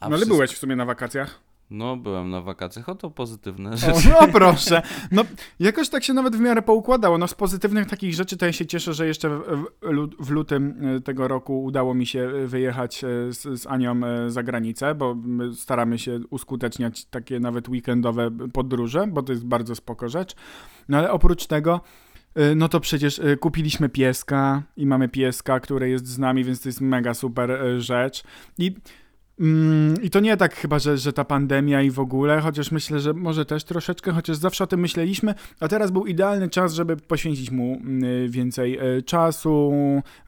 A 0.00 0.04
No 0.04 0.06
ale 0.06 0.16
wszystko- 0.16 0.34
byłeś 0.34 0.50
w 0.50 0.58
sumie 0.58 0.76
na 0.76 0.84
wakacjach. 0.84 1.49
No, 1.70 1.96
byłem 1.96 2.30
na 2.30 2.40
wakacjach, 2.40 2.88
o 2.88 2.94
to 2.94 3.10
pozytywne 3.10 3.70
O, 3.70 3.76
rzeczy. 3.76 4.08
no 4.08 4.28
proszę. 4.38 4.82
No, 5.12 5.22
jakoś 5.60 5.88
tak 5.88 6.04
się 6.04 6.14
nawet 6.14 6.36
w 6.36 6.40
miarę 6.40 6.62
poukładało. 6.62 7.18
No, 7.18 7.28
z 7.28 7.34
pozytywnych 7.34 7.86
takich 7.86 8.14
rzeczy 8.14 8.36
to 8.36 8.46
ja 8.46 8.52
się 8.52 8.66
cieszę, 8.66 8.94
że 8.94 9.06
jeszcze 9.06 9.28
w, 9.28 9.42
w, 9.42 9.90
lu- 9.90 10.10
w 10.20 10.30
lutym 10.30 10.74
e, 10.96 11.00
tego 11.00 11.28
roku 11.28 11.64
udało 11.64 11.94
mi 11.94 12.06
się 12.06 12.20
e, 12.20 12.46
wyjechać 12.46 13.04
e, 13.04 13.08
z, 13.32 13.60
z 13.60 13.66
Anią 13.66 14.00
za 14.28 14.42
granicę, 14.42 14.94
bo 14.94 15.14
my 15.14 15.54
staramy 15.54 15.98
się 15.98 16.20
uskuteczniać 16.30 17.04
takie 17.04 17.40
nawet 17.40 17.68
weekendowe 17.68 18.30
podróże, 18.52 19.06
bo 19.06 19.22
to 19.22 19.32
jest 19.32 19.46
bardzo 19.46 19.74
spoko 19.74 20.08
rzecz. 20.08 20.34
No 20.88 20.98
ale 20.98 21.10
oprócz 21.12 21.46
tego 21.46 21.80
no 22.56 22.68
to 22.68 22.80
przecież 22.80 23.20
kupiliśmy 23.40 23.88
pieska 23.88 24.62
i 24.76 24.86
mamy 24.86 25.08
pieska, 25.08 25.60
który 25.60 25.88
jest 25.90 26.06
z 26.06 26.18
nami, 26.18 26.44
więc 26.44 26.60
to 26.62 26.68
jest 26.68 26.80
mega 26.80 27.14
super 27.14 27.58
rzecz. 27.78 28.24
I 28.58 28.74
I 30.02 30.10
to 30.10 30.20
nie 30.20 30.36
tak 30.36 30.54
chyba, 30.54 30.78
że, 30.78 30.98
że 30.98 31.12
ta 31.12 31.24
pandemia 31.24 31.82
i 31.82 31.90
w 31.90 32.00
ogóle, 32.00 32.40
chociaż 32.40 32.70
myślę, 32.70 33.00
że 33.00 33.14
może 33.14 33.44
też 33.44 33.64
troszeczkę, 33.64 34.12
chociaż 34.12 34.36
zawsze 34.36 34.64
o 34.64 34.66
tym 34.66 34.80
myśleliśmy, 34.80 35.34
a 35.60 35.68
teraz 35.68 35.90
był 35.90 36.06
idealny 36.06 36.48
czas, 36.48 36.74
żeby 36.74 36.96
poświęcić 36.96 37.50
mu 37.50 37.74
mm, 37.74 38.30
więcej 38.30 38.78
e, 38.78 39.02
czasu, 39.02 39.72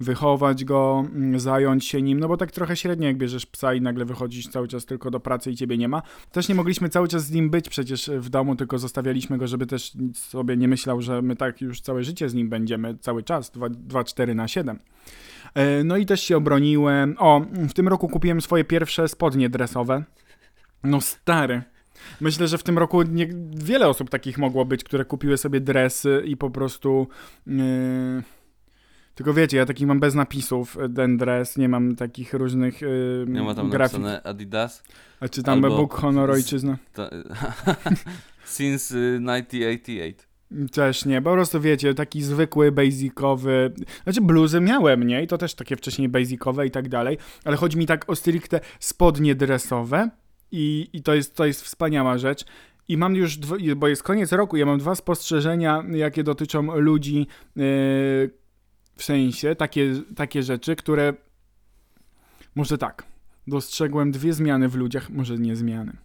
wychować 0.00 0.64
go, 0.64 1.04
mm, 1.14 1.40
zająć 1.40 1.87
się 1.87 2.02
nim, 2.02 2.21
no 2.21 2.28
bo 2.28 2.37
tak 2.37 2.50
trochę 2.50 2.76
średnio 2.76 3.07
jak 3.07 3.16
bierzesz 3.16 3.47
psa 3.47 3.75
i 3.75 3.81
nagle 3.81 4.04
wychodzisz 4.04 4.49
cały 4.49 4.69
czas 4.69 4.87
tylko 4.87 5.11
do 5.11 5.21
pracy 5.21 5.50
i 5.50 5.57
ciebie 5.57 5.78
nie 5.78 5.88
ma. 5.88 6.02
Też 6.33 6.49
nie 6.49 6.54
mogliśmy 6.54 6.88
cały 6.88 7.09
czas 7.09 7.26
z 7.26 7.31
nim 7.31 7.50
być 7.50 7.69
przecież 7.69 8.11
w 8.19 8.28
domu, 8.28 8.57
tylko 8.57 8.78
zostawialiśmy 8.78 9.38
go, 9.38 9.47
żeby 9.47 9.66
też 9.66 9.92
sobie 10.14 10.57
nie 10.57 10.69
myślał, 10.69 11.02
że 11.02 11.23
my 11.23 11.37
tak 11.37 11.61
już 11.61 11.81
całe 11.81 12.04
życie 12.04 12.28
z 12.28 12.35
nim 12.35 12.49
będziemy, 12.49 12.99
cały 12.99 13.23
czas, 13.23 13.52
2-4 13.52 14.35
na 14.35 14.49
7. 14.49 14.78
E, 15.54 15.85
No 15.85 15.97
i 15.97 16.06
też 16.06 16.21
się 16.21 16.37
obroniłem. 16.37 17.16
O, 17.18 17.40
w 17.50 17.73
tym 17.73 17.88
roku 17.88 18.09
kupiłem 18.09 18.40
swoje 18.40 18.64
pierwsze 18.64 19.09
spodnie 19.09 19.49
dresowe. 19.49 20.04
No 20.85 21.00
stary. 21.00 21.62
Myślę, 22.21 22.49
że 22.49 22.59
w 22.59 22.62
tym 22.62 22.78
roku 22.78 23.02
nie, 23.02 23.28
wiele 23.50 23.88
osób 23.88 24.11
takich 24.11 24.38
mogło 24.38 24.64
być, 24.64 24.85
które 24.85 25.04
kupiły 25.04 25.37
sobie 25.37 25.61
dresy 25.61 26.23
i 26.26 26.37
po 26.37 26.50
prostu. 26.50 27.09
Yy... 27.47 28.23
Tylko 29.14 29.35
wiecie, 29.35 29.56
ja 29.56 29.66
taki 29.66 29.87
mam 29.87 30.00
bez 30.00 30.14
napisów 30.14 30.78
e, 30.78 30.88
ten 30.88 31.16
dres, 31.16 31.56
nie 31.56 31.68
mam 31.68 31.97
takich 31.97 32.35
różnych 32.35 32.80
yy, 32.80 33.25
Nie 33.28 33.42
ma 33.42 33.54
tam 33.54 33.71
grafik. 33.71 33.99
napisane 33.99 34.23
Adidas. 34.23 34.82
A 35.21 35.28
czy 35.28 35.42
tam 35.42 35.64
albo 35.64 35.76
Bóg, 35.76 35.94
honor, 35.94 36.30
ojczyzna? 36.30 36.78
Since 38.44 38.94
y, 38.99 39.21
1988. 39.21 40.31
Też 40.73 41.04
nie, 41.04 41.23
po 41.23 41.32
prostu 41.32 41.61
wiecie, 41.61 41.94
taki 41.94 42.23
zwykły, 42.23 42.73
basicowy, 42.73 43.73
znaczy 44.04 44.21
bluzy 44.21 44.61
miałem, 44.61 45.06
nie? 45.06 45.23
I 45.23 45.26
to 45.26 45.38
też 45.38 45.54
takie 45.54 45.76
wcześniej 45.76 46.09
basicowe 46.09 46.66
i 46.66 46.71
tak 46.71 46.88
dalej, 46.88 47.18
ale 47.44 47.56
chodzi 47.56 47.78
mi 47.78 47.87
tak 47.87 48.11
o 48.11 48.16
stricte 48.16 48.61
spodnie 48.80 49.35
dresowe 49.35 50.11
i, 50.52 50.88
i 50.92 51.02
to, 51.02 51.14
jest, 51.14 51.37
to 51.37 51.47
jest 51.47 51.62
wspaniała 51.62 52.18
rzecz. 52.18 52.44
I 52.88 52.97
mam 52.97 53.16
już, 53.16 53.38
bo 53.76 53.88
jest 53.88 54.02
koniec 54.02 54.32
roku, 54.32 54.56
ja 54.56 54.66
mam 54.66 54.78
dwa 54.78 54.94
spostrzeżenia, 54.94 55.85
jakie 55.90 56.25
dotyczą 56.25 56.80
ludzi, 56.80 57.26
yy, 57.56 58.30
w 58.97 59.04
sensie, 59.04 59.54
takie, 59.54 59.92
takie 60.16 60.42
rzeczy, 60.42 60.76
które, 60.76 61.14
może 62.54 62.78
tak, 62.78 63.12
dostrzegłem 63.46 64.11
dwie 64.11 64.32
zmiany 64.32 64.68
w 64.68 64.75
ludziach, 64.75 65.11
może 65.11 65.38
nie 65.38 65.56
zmiany 65.56 65.96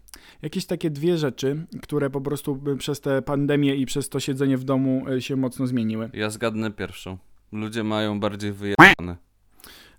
jakieś 0.41 0.65
takie 0.65 0.89
dwie 0.89 1.17
rzeczy, 1.17 1.65
które 1.81 2.09
po 2.09 2.21
prostu 2.21 2.61
przez 2.77 3.01
tę 3.01 3.21
pandemię 3.21 3.75
i 3.75 3.85
przez 3.85 4.09
to 4.09 4.19
siedzenie 4.19 4.57
w 4.57 4.63
domu 4.63 5.05
y, 5.09 5.21
się 5.21 5.35
mocno 5.35 5.67
zmieniły. 5.67 6.09
Ja 6.13 6.29
zgadnę 6.29 6.71
pierwszą. 6.71 7.17
Ludzie 7.51 7.83
mają 7.83 8.19
bardziej 8.19 8.53
wyjebane. 8.53 9.15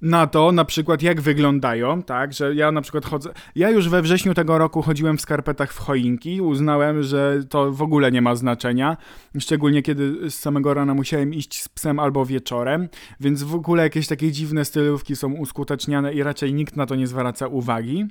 Na 0.02 0.26
to 0.26 0.52
na 0.52 0.64
przykład 0.64 1.02
jak 1.02 1.20
wyglądają, 1.20 2.02
tak, 2.02 2.32
że 2.32 2.54
ja 2.54 2.72
na 2.72 2.80
przykład 2.80 3.04
chodzę, 3.04 3.30
ja 3.54 3.70
już 3.70 3.88
we 3.88 4.02
wrześniu 4.02 4.34
tego 4.34 4.58
roku 4.58 4.82
chodziłem 4.82 5.18
w 5.18 5.20
skarpetach 5.20 5.72
w 5.72 5.78
choinki, 5.78 6.40
uznałem, 6.40 7.02
że 7.02 7.44
to 7.48 7.72
w 7.72 7.82
ogóle 7.82 8.12
nie 8.12 8.22
ma 8.22 8.34
znaczenia, 8.34 8.96
szczególnie 9.38 9.82
kiedy 9.82 10.30
z 10.30 10.34
samego 10.34 10.74
rana 10.74 10.94
musiałem 10.94 11.34
iść 11.34 11.62
z 11.62 11.68
psem 11.68 11.98
albo 11.98 12.26
wieczorem, 12.26 12.88
więc 13.20 13.42
w 13.42 13.54
ogóle 13.54 13.82
jakieś 13.82 14.06
takie 14.06 14.32
dziwne 14.32 14.64
stylówki 14.64 15.16
są 15.16 15.32
uskuteczniane 15.32 16.14
i 16.14 16.22
raczej 16.22 16.54
nikt 16.54 16.76
na 16.76 16.86
to 16.86 16.94
nie 16.94 17.06
zwraca 17.06 17.46
uwagi. 17.46 18.06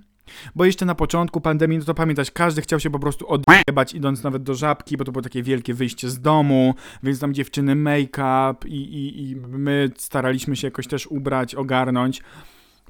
Bo 0.55 0.65
jeszcze 0.65 0.85
na 0.85 0.95
początku 0.95 1.41
pandemii, 1.41 1.77
no 1.77 1.85
to 1.85 1.93
pamiętać, 1.93 2.31
każdy 2.31 2.61
chciał 2.61 2.79
się 2.79 2.89
po 2.89 2.99
prostu 2.99 3.27
odjebać 3.27 3.93
idąc 3.93 4.23
nawet 4.23 4.43
do 4.43 4.55
żabki, 4.55 4.97
bo 4.97 5.03
to 5.03 5.11
było 5.11 5.21
takie 5.21 5.43
wielkie 5.43 5.73
wyjście 5.73 6.09
z 6.09 6.21
domu, 6.21 6.75
więc 7.03 7.19
tam 7.19 7.33
dziewczyny 7.33 7.75
make-up 7.75 8.67
i, 8.67 8.75
i, 8.75 9.29
i 9.29 9.35
my 9.35 9.89
staraliśmy 9.97 10.55
się 10.55 10.67
jakoś 10.67 10.87
też 10.87 11.07
ubrać, 11.07 11.55
ogarnąć. 11.55 11.76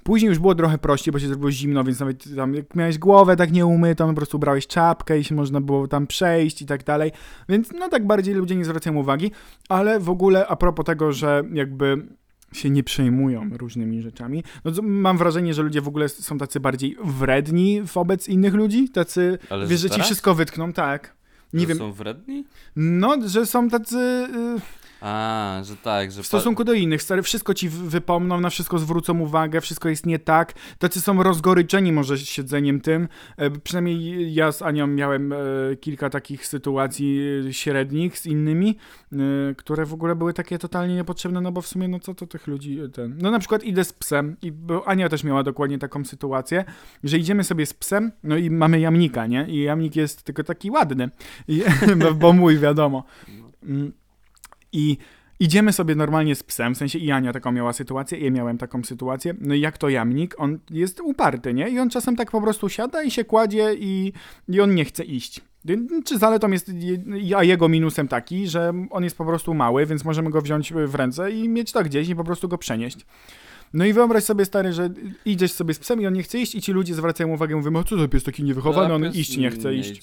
Później 0.04 0.30
już 0.30 0.40
było 0.40 0.56
trochę 0.56 0.78
prościej, 0.78 1.12
bo 1.12 1.20
się 1.20 1.28
zrobiło 1.28 1.52
zimno, 1.52 1.84
więc 1.84 2.00
nawet 2.00 2.36
tam 2.36 2.54
jak 2.54 2.76
miałeś 2.76 2.98
głowę 2.98 3.36
tak 3.36 3.52
nieumytą, 3.52 4.08
po 4.08 4.14
prostu 4.14 4.38
ubrałeś 4.38 4.68
czapkę 4.68 5.20
i 5.20 5.24
się 5.24 5.36
można 5.36 5.62
było 5.62 5.88
tam 5.88 6.08
przejść 6.08 6.62
i 6.62 6.66
tak 6.66 6.84
dalej. 6.84 7.12
Więc 7.50 7.72
no 7.80 7.90
tak 7.90 8.08
bardziej 8.08 8.36
ludzie 8.36 8.56
nie 8.56 8.66
zwracają 8.66 8.96
uwagi, 8.96 9.32
ale 9.70 10.00
w 10.00 10.10
ogóle 10.10 10.48
a 10.48 10.56
propos 10.56 10.86
tego, 10.86 11.12
że 11.12 11.44
jakby 11.54 12.08
się 12.54 12.70
nie 12.70 12.84
przejmują 12.84 13.50
różnymi 13.58 14.02
rzeczami. 14.02 14.44
No 14.66 14.72
to 14.72 14.82
mam 14.82 15.18
wrażenie, 15.18 15.54
że 15.54 15.64
ludzie 15.64 15.82
w 15.82 15.88
ogóle 15.88 16.10
są 16.10 16.38
tacy 16.38 16.60
bardziej 16.60 16.98
wredni 17.04 17.82
wobec 17.82 18.28
innych 18.28 18.54
ludzi, 18.54 18.90
tacy, 18.90 19.38
Ale 19.50 19.68
wiesz, 19.68 19.80
że 19.80 19.90
ci 19.90 20.02
wszystko 20.02 20.36
wytkną, 20.36 20.74
tak. 20.74 21.14
Nie 21.54 21.62
że 21.62 21.68
wiem, 21.68 21.78
są 21.78 21.92
wredni? 21.92 22.46
no, 22.76 23.18
że 23.26 23.46
są 23.46 23.70
tacy 23.70 23.98
y, 23.98 24.62
A, 25.02 25.62
że 25.64 25.76
tak, 25.76 26.12
że 26.12 26.24
w 26.24 26.28
stosunku 26.28 26.64
do 26.64 26.74
innych, 26.74 27.02
stary, 27.02 27.22
wszystko 27.22 27.54
ci 27.54 27.70
wy- 27.70 27.90
wypomną, 27.90 28.40
na 28.40 28.50
wszystko 28.50 28.80
zwrócą 28.80 29.20
uwagę, 29.20 29.62
wszystko 29.62 29.90
jest 29.90 30.06
nie 30.06 30.20
tak. 30.20 30.54
Tacy 30.80 31.02
są 31.02 31.24
rozgoryczeni 31.24 31.92
może 31.92 32.18
siedzeniem 32.18 32.82
tym. 32.82 33.08
E, 33.38 33.50
przynajmniej 33.50 34.34
ja 34.34 34.52
z 34.52 34.62
Anią 34.62 34.88
miałem 34.88 35.34
e, 35.34 35.38
kilka 35.82 36.10
takich 36.10 36.48
sytuacji 36.48 37.20
e, 37.48 37.54
średnich 37.54 38.20
z 38.20 38.26
innymi, 38.26 38.78
e, 39.14 39.18
które 39.56 39.86
w 39.86 39.94
ogóle 39.94 40.16
były 40.16 40.34
takie 40.34 40.58
totalnie 40.60 40.96
niepotrzebne, 40.96 41.42
no 41.42 41.52
bo 41.52 41.62
w 41.62 41.68
sumie 41.68 41.88
no 41.88 42.00
co 42.00 42.14
to 42.14 42.28
tych 42.28 42.48
ludzi 42.48 42.80
e, 42.80 42.90
ten... 42.90 43.18
No 43.22 43.32
na 43.32 43.40
przykład 43.40 43.64
idę 43.64 43.84
z 43.84 43.94
psem 43.94 44.36
i 44.42 44.52
bo 44.52 44.88
Ania 44.88 45.10
też 45.10 45.24
miała 45.24 45.44
dokładnie 45.44 45.80
taką 45.80 46.06
sytuację, 46.06 46.66
że 47.04 47.18
idziemy 47.18 47.44
sobie 47.44 47.66
z 47.66 47.74
psem, 47.74 48.12
no 48.24 48.38
i 48.38 48.50
mamy 48.50 48.80
jamnika, 48.80 49.28
nie? 49.28 49.48
I 49.50 49.62
jamnik 49.62 49.96
jest 49.96 50.24
tylko 50.24 50.44
taki 50.44 50.72
ładny, 50.72 51.10
I, 51.48 51.64
bo 52.20 52.34
mój 52.34 52.60
wiadomo. 52.60 53.04
Mm. 53.64 53.92
I 54.78 54.98
idziemy 55.40 55.74
sobie 55.74 55.96
normalnie 55.96 56.36
z 56.36 56.44
psem, 56.44 56.76
w 56.76 56.78
sensie 56.78 57.00
i 57.00 57.12
Ania 57.12 57.34
taką 57.34 57.52
miała 57.52 57.74
sytuację, 57.74 58.18
i 58.18 58.24
ja 58.24 58.32
miałem 58.32 58.58
taką 58.58 58.84
sytuację. 58.84 59.34
No 59.42 59.54
i 59.54 59.60
jak 59.60 59.78
to 59.78 59.90
jamnik, 59.90 60.36
on 60.38 60.60
jest 60.70 61.00
uparty, 61.02 61.54
nie? 61.54 61.70
I 61.70 61.80
on 61.80 61.90
czasem 61.90 62.16
tak 62.16 62.32
po 62.32 62.42
prostu 62.42 62.70
siada 62.70 63.04
i 63.04 63.12
się 63.12 63.24
kładzie 63.24 63.74
i, 63.80 64.14
i 64.48 64.62
on 64.62 64.76
nie 64.76 64.86
chce 64.86 65.04
iść. 65.04 65.42
Czy 66.06 66.18
zaletą 66.18 66.52
jest, 66.52 66.72
a 67.36 67.44
jego 67.44 67.70
minusem 67.70 68.08
taki, 68.08 68.48
że 68.48 68.74
on 68.90 69.04
jest 69.04 69.18
po 69.18 69.26
prostu 69.26 69.54
mały, 69.54 69.86
więc 69.86 70.06
możemy 70.06 70.30
go 70.30 70.42
wziąć 70.42 70.74
w 70.74 70.96
ręce 70.96 71.32
i 71.32 71.50
mieć 71.50 71.72
to 71.72 71.84
gdzieś 71.84 72.10
i 72.10 72.16
po 72.16 72.24
prostu 72.24 72.48
go 72.48 72.58
przenieść. 72.58 73.06
No 73.74 73.86
i 73.86 73.94
wyobraź 73.94 74.24
sobie, 74.24 74.46
stary, 74.46 74.74
że 74.74 74.90
idziesz 75.26 75.52
sobie 75.52 75.74
z 75.74 75.80
psem 75.80 76.02
i 76.02 76.08
on 76.08 76.14
nie 76.14 76.24
chce 76.24 76.40
iść 76.40 76.56
i 76.56 76.62
ci 76.62 76.72
ludzie 76.72 76.94
zwracają 76.94 77.30
uwagę, 77.30 77.56
mówią, 77.56 77.76
o 77.76 77.84
co 77.84 77.98
to 77.98 78.08
pies 78.08 78.24
taki 78.24 78.44
niewychowany, 78.44 78.90
No, 78.90 78.96
on 78.96 79.14
iść 79.14 79.38
nie 79.38 79.50
chce 79.52 79.76
iść. 79.76 80.02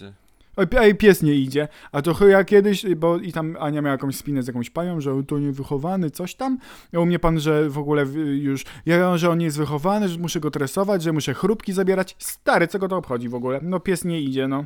Ej, 0.79 0.95
pies 0.95 1.23
nie 1.23 1.35
idzie. 1.35 1.69
A 1.93 2.03
to 2.03 2.15
chyba 2.15 2.45
kiedyś, 2.45 2.87
bo 2.97 3.17
i 3.19 3.33
tam 3.33 3.57
Ania 3.61 3.83
miała 3.83 3.93
jakąś 3.93 4.17
spinę 4.17 4.43
z 4.43 4.47
jakąś 4.47 4.71
panią, 4.71 5.01
że 5.01 5.23
to 5.29 5.39
niewychowany, 5.39 6.11
coś 6.11 6.35
tam. 6.35 6.59
A 6.95 6.99
u 6.99 7.07
mnie 7.07 7.19
pan, 7.19 7.41
że 7.41 7.71
w 7.71 7.79
ogóle 7.79 8.05
w- 8.05 8.17
już, 8.17 8.65
ja, 8.87 9.17
że 9.19 9.31
on 9.31 9.39
nie 9.39 9.45
jest 9.45 9.59
wychowany, 9.59 10.09
że 10.09 10.19
muszę 10.19 10.41
go 10.41 10.51
tresować, 10.51 11.03
że 11.03 11.13
muszę 11.13 11.35
chrupki 11.35 11.73
zabierać. 11.73 12.17
Stary, 12.19 12.69
co 12.69 12.79
go 12.79 12.89
to 12.89 12.97
obchodzi 12.97 13.29
w 13.29 13.35
ogóle? 13.35 13.61
No 13.63 13.81
pies 13.81 14.05
nie 14.05 14.21
idzie, 14.21 14.49
no. 14.49 14.65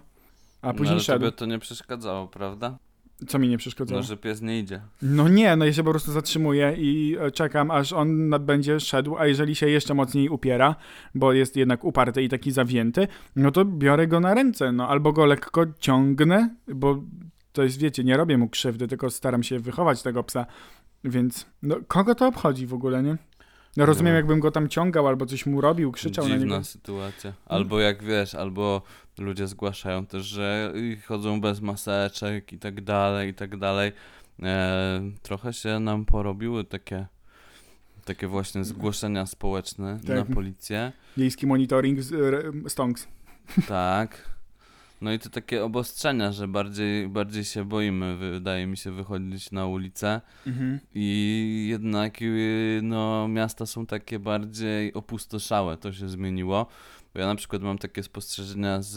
A 0.62 0.66
no, 0.66 0.74
później 0.74 0.92
ale 0.92 1.00
szedł. 1.00 1.24
tobie 1.24 1.32
to 1.36 1.46
nie 1.46 1.58
przeszkadzało, 1.58 2.26
prawda? 2.28 2.78
Co 3.26 3.38
mi 3.38 3.48
nie 3.48 3.58
przeszkadzało? 3.58 4.00
No, 4.00 4.06
że 4.06 4.16
pies 4.16 4.42
nie 4.42 4.58
idzie. 4.58 4.80
No 5.02 5.28
nie, 5.28 5.56
no 5.56 5.64
ja 5.64 5.72
się 5.72 5.84
po 5.84 5.90
prostu 5.90 6.12
zatrzymuję 6.12 6.74
i 6.78 7.16
e, 7.20 7.30
czekam, 7.30 7.70
aż 7.70 7.92
on 7.92 8.30
będzie 8.40 8.80
szedł, 8.80 9.16
a 9.16 9.26
jeżeli 9.26 9.54
się 9.54 9.68
jeszcze 9.68 9.94
mocniej 9.94 10.28
upiera, 10.28 10.76
bo 11.14 11.32
jest 11.32 11.56
jednak 11.56 11.84
uparty 11.84 12.22
i 12.22 12.28
taki 12.28 12.52
zawięty, 12.52 13.08
no 13.36 13.50
to 13.50 13.64
biorę 13.64 14.06
go 14.06 14.20
na 14.20 14.34
ręce, 14.34 14.72
no 14.72 14.88
albo 14.88 15.12
go 15.12 15.26
lekko 15.26 15.66
ciągnę, 15.78 16.54
bo 16.68 17.02
to 17.52 17.62
jest, 17.62 17.78
wiecie, 17.78 18.04
nie 18.04 18.16
robię 18.16 18.38
mu 18.38 18.48
krzywdy, 18.48 18.88
tylko 18.88 19.10
staram 19.10 19.42
się 19.42 19.58
wychować 19.58 20.02
tego 20.02 20.24
psa, 20.24 20.46
więc 21.04 21.46
no 21.62 21.76
kogo 21.88 22.14
to 22.14 22.26
obchodzi 22.26 22.66
w 22.66 22.74
ogóle, 22.74 23.02
nie? 23.02 23.16
No 23.76 23.86
rozumiem, 23.86 24.12
No. 24.12 24.16
jakbym 24.16 24.40
go 24.40 24.50
tam 24.50 24.68
ciągał, 24.68 25.06
albo 25.08 25.26
coś 25.26 25.46
mu 25.46 25.60
robił, 25.60 25.92
krzyczał 25.92 26.24
na 26.24 26.28
Dziwna 26.30 26.44
niego. 26.44 26.54
Mm. 26.54 26.64
sytuacja. 26.64 27.32
Albo 27.46 27.80
jak 27.80 28.02
wiesz, 28.02 28.34
albo 28.34 28.82
ludzie 29.18 29.46
zgłaszają 29.46 30.06
też, 30.06 30.26
że 30.26 30.72
chodzą 31.06 31.40
bez 31.40 31.60
maseczek 31.60 32.52
i 32.52 32.58
tak 32.58 32.80
dalej, 32.80 33.30
i 33.30 33.34
tak 33.34 33.56
dalej. 33.56 33.92
E, 34.42 35.00
trochę 35.22 35.52
się 35.52 35.80
nam 35.80 36.04
porobiły 36.04 36.64
takie 36.64 37.06
Takie 38.04 38.26
właśnie 38.26 38.64
zgłoszenia 38.64 39.26
społeczne 39.26 39.98
Tak. 40.06 40.28
na 40.28 40.34
policję. 40.34 40.92
Miejski 41.16 41.46
monitoring 41.46 42.02
z, 42.02 42.12
re, 42.12 42.42
stonks. 42.68 43.08
Tak. 43.68 44.37
No 45.00 45.12
i 45.12 45.18
to 45.18 45.30
takie 45.30 45.64
obostrzenia, 45.64 46.32
że 46.32 46.48
bardziej, 46.48 47.08
bardziej 47.08 47.44
się 47.44 47.64
boimy, 47.64 48.16
wydaje 48.16 48.66
mi 48.66 48.76
się, 48.76 48.90
wychodzić 48.90 49.50
na 49.50 49.66
ulicę. 49.66 50.20
Mhm. 50.46 50.80
I 50.94 51.66
jednak 51.70 52.22
y, 52.22 52.80
no, 52.82 53.28
miasta 53.28 53.66
są 53.66 53.86
takie 53.86 54.18
bardziej 54.18 54.94
opustoszałe, 54.94 55.76
to 55.76 55.92
się 55.92 56.08
zmieniło. 56.08 56.66
Bo 57.14 57.20
ja 57.20 57.26
na 57.26 57.34
przykład 57.34 57.62
mam 57.62 57.78
takie 57.78 58.02
spostrzeżenia 58.02 58.82
z, 58.82 58.94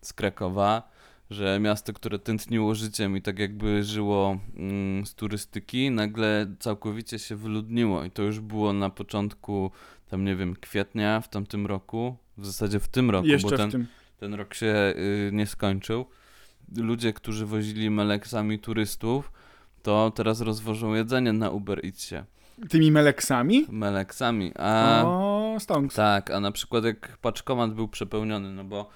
z 0.00 0.12
Krakowa, 0.12 0.90
że 1.30 1.60
miasto, 1.60 1.92
które 1.92 2.18
tętniło 2.18 2.74
życiem 2.74 3.16
i 3.16 3.22
tak 3.22 3.38
jakby 3.38 3.84
żyło 3.84 4.38
mm, 4.56 5.06
z 5.06 5.14
turystyki, 5.14 5.90
nagle 5.90 6.54
całkowicie 6.58 7.18
się 7.18 7.36
wyludniło. 7.36 8.04
I 8.04 8.10
to 8.10 8.22
już 8.22 8.40
było 8.40 8.72
na 8.72 8.90
początku, 8.90 9.70
tam 10.10 10.24
nie 10.24 10.36
wiem, 10.36 10.56
kwietnia 10.56 11.20
w 11.20 11.28
tamtym 11.28 11.66
roku, 11.66 12.16
w 12.38 12.46
zasadzie 12.46 12.80
w 12.80 12.88
tym 12.88 13.10
roku, 13.10 13.28
Jeszcze 13.28 13.50
bo 13.50 13.56
ten, 13.56 13.68
w 13.68 13.72
tym. 13.72 13.86
Ten 14.22 14.34
rok 14.34 14.54
się 14.54 14.94
y, 14.96 15.30
nie 15.32 15.46
skończył. 15.46 16.06
Ludzie, 16.76 17.12
którzy 17.12 17.46
wozili 17.46 17.90
meleksami 17.90 18.58
turystów, 18.58 19.32
to 19.82 20.10
teraz 20.10 20.40
rozwożą 20.40 20.94
jedzenie 20.94 21.32
na 21.32 21.50
Uber 21.50 21.86
Eatsie. 21.86 22.14
Tymi 22.68 22.92
meleksami? 22.92 23.66
Meleksami. 23.70 24.52
A 24.58 25.02
O, 25.06 25.56
stonks. 25.58 25.96
tak, 25.96 26.30
a 26.30 26.40
na 26.40 26.52
przykład 26.52 26.84
jak 26.84 27.16
paczkomat 27.18 27.74
był 27.74 27.88
przepełniony, 27.88 28.52
no 28.52 28.64
bo 28.64 28.88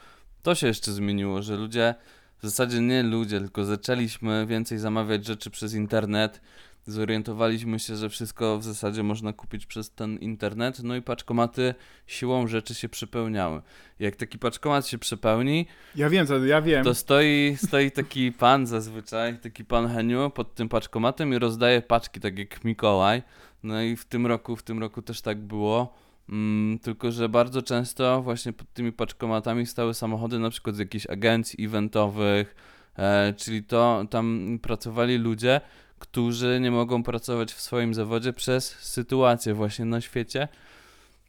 to 0.43 0.55
się 0.55 0.67
jeszcze 0.67 0.93
zmieniło, 0.93 1.43
że 1.43 1.57
ludzie, 1.57 1.95
w 2.39 2.43
zasadzie 2.43 2.81
nie 2.81 3.03
ludzie, 3.03 3.41
tylko 3.41 3.65
zaczęliśmy 3.65 4.47
więcej 4.47 4.79
zamawiać 4.79 5.27
rzeczy 5.27 5.51
przez 5.51 5.75
internet. 5.75 6.41
Zorientowaliśmy 6.87 7.79
się, 7.79 7.97
że 7.97 8.09
wszystko 8.09 8.59
w 8.59 8.65
zasadzie 8.65 9.03
można 9.03 9.33
kupić 9.33 9.67
przez 9.67 9.91
ten 9.91 10.19
internet, 10.19 10.83
no 10.83 10.97
i 10.97 11.03
paczkomaty 11.03 11.75
siłą 12.07 12.47
rzeczy 12.47 12.75
się 12.75 12.89
przepełniały. 12.89 13.63
Jak 13.99 14.17
taki 14.17 14.39
paczkomat 14.39 14.87
się 14.87 14.99
przepełni, 14.99 15.67
Ja 15.97 16.11
wiem, 16.11 16.27
co, 16.27 16.45
ja 16.45 16.63
wiem. 16.63 16.85
to 16.85 16.95
stoi, 16.95 17.57
stoi 17.67 17.91
taki 17.91 18.33
pan 18.33 18.67
zazwyczaj, 18.67 19.39
taki 19.39 19.65
pan 19.65 19.89
Heniu 19.89 20.31
pod 20.31 20.55
tym 20.55 20.69
paczkomatem 20.69 21.33
i 21.35 21.39
rozdaje 21.39 21.83
paczki, 21.83 22.21
tak 22.21 22.39
jak 22.39 22.65
Mikołaj. 22.65 23.23
No 23.63 23.83
i 23.83 23.97
w 23.97 24.05
tym 24.05 24.27
roku, 24.27 24.57
w 24.57 24.63
tym 24.63 24.81
roku 24.81 25.03
też 25.03 25.21
tak 25.21 25.39
było. 25.39 25.95
Mm, 26.29 26.79
tylko, 26.79 27.13
że 27.13 27.29
bardzo 27.29 27.63
często 27.63 28.23
właśnie 28.23 28.53
pod 28.53 28.73
tymi 28.73 28.93
paczkomatami 28.93 29.67
stały 29.67 29.95
samochody 29.95 30.39
na 30.39 30.51
przykład 30.51 30.77
z 30.77 30.79
jakichś 30.79 31.07
agencji 31.07 31.65
eventowych, 31.65 32.55
e, 32.97 33.35
czyli 33.37 33.63
to 33.65 34.05
tam 34.11 34.59
pracowali 34.63 35.19
ludzie, 35.19 35.61
którzy 35.99 36.59
nie 36.61 36.71
mogą 36.71 37.03
pracować 37.03 37.53
w 37.53 37.61
swoim 37.61 37.95
zawodzie 37.95 38.33
przez 38.33 38.69
sytuację 38.69 39.55
właśnie 39.55 39.85
na 39.85 40.01
świecie. 40.01 40.49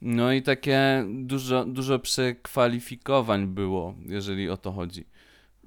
No 0.02 0.32
i 0.32 0.42
takie 0.42 1.04
dużo, 1.08 1.64
dużo 1.64 1.98
przekwalifikowań 1.98 3.46
było, 3.46 3.94
jeżeli 4.06 4.50
o 4.50 4.56
to 4.56 4.72
chodzi. 4.72 5.04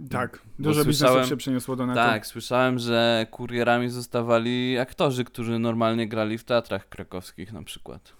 tak, 0.09 0.41
dużo 0.59 0.85
biznesu 0.85 1.29
się 1.29 1.37
przeniosło 1.37 1.75
do 1.75 1.85
netu. 1.85 1.99
Tak, 1.99 2.27
słyszałem, 2.27 2.79
że 2.79 3.27
kurierami 3.31 3.89
zostawali 3.89 4.79
aktorzy, 4.79 5.25
którzy 5.25 5.59
normalnie 5.59 6.07
grali 6.07 6.37
w 6.37 6.43
teatrach 6.43 6.89
krakowskich 6.89 7.53
na 7.53 7.63
przykład. 7.63 8.13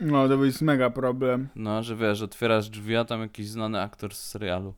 No, 0.00 0.28
to 0.28 0.44
jest 0.44 0.62
mega 0.62 0.90
problem. 0.90 1.48
No, 1.56 1.82
że 1.82 1.96
wiesz, 1.96 2.22
otwierasz 2.22 2.68
drzwi, 2.68 2.96
a 2.96 3.04
tam 3.04 3.20
jakiś 3.20 3.48
znany 3.48 3.80
aktor 3.80 4.14
z 4.14 4.20
serialu. 4.30 4.74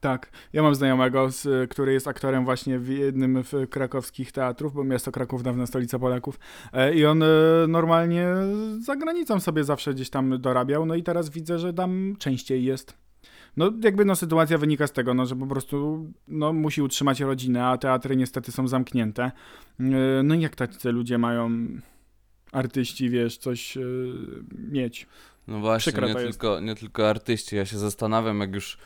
Tak, 0.00 0.30
ja 0.52 0.62
mam 0.62 0.74
znajomego, 0.74 1.28
który 1.70 1.92
jest 1.92 2.08
aktorem 2.08 2.44
właśnie 2.44 2.78
w 2.78 2.88
jednym 2.88 3.44
z 3.44 3.70
krakowskich 3.70 4.32
teatrów, 4.32 4.74
bo 4.74 4.84
miasto 4.84 5.12
Kraków, 5.12 5.42
dawna 5.42 5.66
stolica 5.66 5.98
Polaków. 5.98 6.38
E, 6.72 6.94
I 6.94 7.06
on 7.06 7.22
e, 7.22 7.26
normalnie 7.68 8.26
za 8.78 8.96
granicą 8.96 9.40
sobie 9.40 9.64
zawsze 9.64 9.94
gdzieś 9.94 10.10
tam 10.10 10.40
dorabiał, 10.40 10.86
no 10.86 10.94
i 10.94 11.02
teraz 11.02 11.30
widzę, 11.30 11.58
że 11.58 11.72
tam 11.74 12.16
częściej 12.18 12.64
jest. 12.64 12.94
No 13.56 13.72
jakby 13.84 14.04
no 14.04 14.16
sytuacja 14.16 14.58
wynika 14.58 14.86
z 14.86 14.92
tego, 14.92 15.14
no, 15.14 15.26
że 15.26 15.36
po 15.36 15.46
prostu 15.46 16.06
no, 16.28 16.52
musi 16.52 16.82
utrzymać 16.82 17.20
rodzinę, 17.20 17.66
a 17.66 17.78
teatry 17.78 18.16
niestety 18.16 18.52
są 18.52 18.68
zamknięte. 18.68 19.22
E, 19.80 20.22
No 20.22 20.34
i 20.34 20.40
jak 20.40 20.56
tacy 20.56 20.92
ludzie 20.92 21.18
mają, 21.18 21.50
artyści, 22.52 23.10
wiesz, 23.10 23.38
coś 23.38 23.78
mieć? 24.58 25.06
No 25.48 25.60
właśnie, 25.60 25.92
nie 26.02 26.14
tylko, 26.14 26.60
nie 26.60 26.74
tylko 26.74 27.10
artyści. 27.10 27.56
Ja 27.56 27.66
się 27.66 27.78
zastanawiam, 27.78 28.40
jak 28.40 28.54
już 28.54 28.78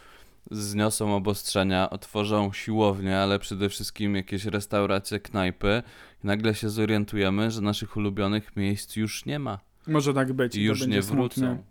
zniosą 0.50 1.16
obostrzenia, 1.16 1.90
otworzą 1.90 2.52
siłownie, 2.52 3.18
ale 3.18 3.38
przede 3.38 3.68
wszystkim 3.68 4.16
jakieś 4.16 4.44
restauracje, 4.44 5.20
knajpy 5.20 5.82
i 6.24 6.26
nagle 6.26 6.54
się 6.54 6.70
zorientujemy, 6.70 7.50
że 7.50 7.60
naszych 7.60 7.96
ulubionych 7.96 8.56
miejsc 8.56 8.96
już 8.96 9.26
nie 9.26 9.38
ma 9.38 9.58
Może 9.86 10.14
tak 10.14 10.32
być. 10.32 10.56
i 10.56 10.62
już 10.62 10.86
nie 10.86 11.02
smutne. 11.02 11.46
wrócą. 11.46 11.64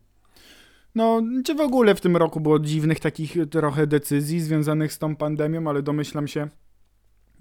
No, 0.95 1.21
czy 1.45 1.55
w 1.55 1.61
ogóle 1.61 1.95
w 1.95 2.01
tym 2.01 2.17
roku 2.17 2.39
było 2.39 2.59
dziwnych 2.59 2.99
takich 2.99 3.37
trochę 3.51 3.87
decyzji 3.87 4.39
związanych 4.39 4.93
z 4.93 4.99
tą 4.99 5.15
pandemią, 5.15 5.69
ale 5.69 5.81
domyślam 5.81 6.27
się, 6.27 6.47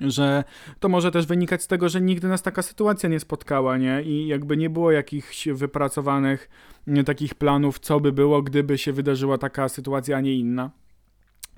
że 0.01 0.45
to 0.81 0.89
może 0.89 1.11
też 1.11 1.27
wynikać 1.27 1.63
z 1.63 1.67
tego, 1.67 1.89
że 1.89 2.01
nigdy 2.01 2.29
nas 2.29 2.43
taka 2.43 2.63
sytuacja 2.63 3.09
nie 3.09 3.21
spotkała, 3.21 3.77
nie? 3.79 4.03
I 4.03 4.27
jakby 4.27 4.57
nie 4.57 4.71
było 4.71 4.93
jakichś 4.93 5.49
wypracowanych 5.49 6.49
nie, 6.87 7.05
takich 7.05 7.35
planów, 7.35 7.79
co 7.79 8.01
by 8.01 8.13
było, 8.13 8.43
gdyby 8.43 8.79
się 8.79 8.93
wydarzyła 8.93 9.39
taka 9.39 9.69
sytuacja, 9.69 10.17
a 10.17 10.21
nie 10.21 10.35
inna. 10.35 10.71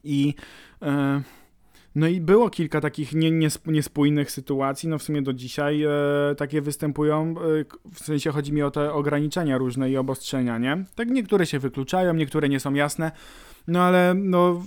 I 0.05 0.35
e, 0.83 1.23
no 1.95 2.07
i 2.07 2.21
było 2.21 2.51
kilka 2.51 2.81
takich 2.81 3.13
nie, 3.13 3.33
niesp- 3.33 3.73
niespójnych 3.73 4.31
sytuacji, 4.31 4.89
no 4.89 4.99
w 4.99 5.03
sumie 5.03 5.23
do 5.23 5.33
dzisiaj 5.33 5.83
e, 5.83 5.89
takie 6.37 6.61
występują, 6.61 7.35
e, 7.39 7.93
w 7.95 7.99
sensie 7.99 8.31
chodzi 8.31 8.53
mi 8.53 8.63
o 8.63 8.71
te 8.71 8.93
ograniczenia 8.93 9.59
różne 9.59 9.91
i 9.91 9.97
obostrzenia, 9.97 10.59
nie? 10.59 10.85
Tak 10.95 11.09
niektóre 11.09 11.47
się 11.47 11.59
wykluczają, 11.59 12.15
niektóre 12.15 12.49
nie 12.49 12.61
są 12.61 12.75
jasne, 12.75 13.13
no 13.69 13.83
ale 13.83 14.15
no 14.17 14.63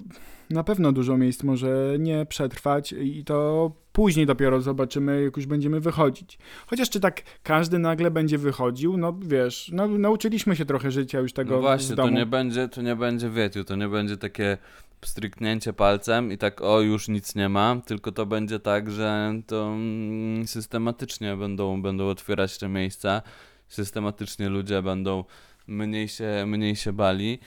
na 0.49 0.63
pewno 0.63 0.91
dużo 0.91 1.17
miejsc 1.17 1.43
może 1.43 1.95
nie 1.99 2.25
przetrwać 2.25 2.93
i 2.93 3.23
to 3.23 3.71
później 3.91 4.25
dopiero 4.25 4.61
zobaczymy, 4.61 5.23
jak 5.23 5.37
już 5.37 5.45
będziemy 5.45 5.79
wychodzić. 5.79 6.37
Chociaż 6.67 6.89
czy 6.89 6.99
tak 6.99 7.21
każdy 7.43 7.79
nagle 7.79 8.11
będzie 8.11 8.37
wychodził, 8.37 8.97
no 8.97 9.19
wiesz, 9.21 9.69
no, 9.73 9.87
nauczyliśmy 9.87 10.55
się 10.55 10.65
trochę 10.65 10.91
życia 10.91 11.19
już 11.19 11.33
tego 11.33 11.55
No 11.55 11.61
właśnie, 11.61 11.95
to 11.95 12.09
nie 12.09 12.25
będzie, 12.25 12.67
to 12.67 12.81
nie 12.81 12.95
będzie, 12.95 13.29
wiecie, 13.29 13.63
to 13.63 13.75
nie 13.75 13.87
będzie 13.87 14.17
takie 14.17 14.57
stryknięcie 15.05 15.73
palcem 15.73 16.31
i 16.31 16.37
tak, 16.37 16.61
o, 16.61 16.81
już 16.81 17.07
nic 17.07 17.35
nie 17.35 17.49
ma, 17.49 17.81
tylko 17.85 18.11
to 18.11 18.25
będzie 18.25 18.59
tak, 18.59 18.91
że 18.91 19.33
to 19.47 19.67
mm, 19.67 20.47
systematycznie 20.47 21.35
będą, 21.35 21.81
będą 21.81 22.09
otwierać 22.09 22.57
te 22.57 22.67
miejsca, 22.67 23.21
systematycznie 23.67 24.49
ludzie 24.49 24.81
będą 24.81 25.23
mniej 25.67 26.07
się, 26.07 26.45
mniej 26.47 26.75
się 26.75 26.93
bali. 26.93 27.39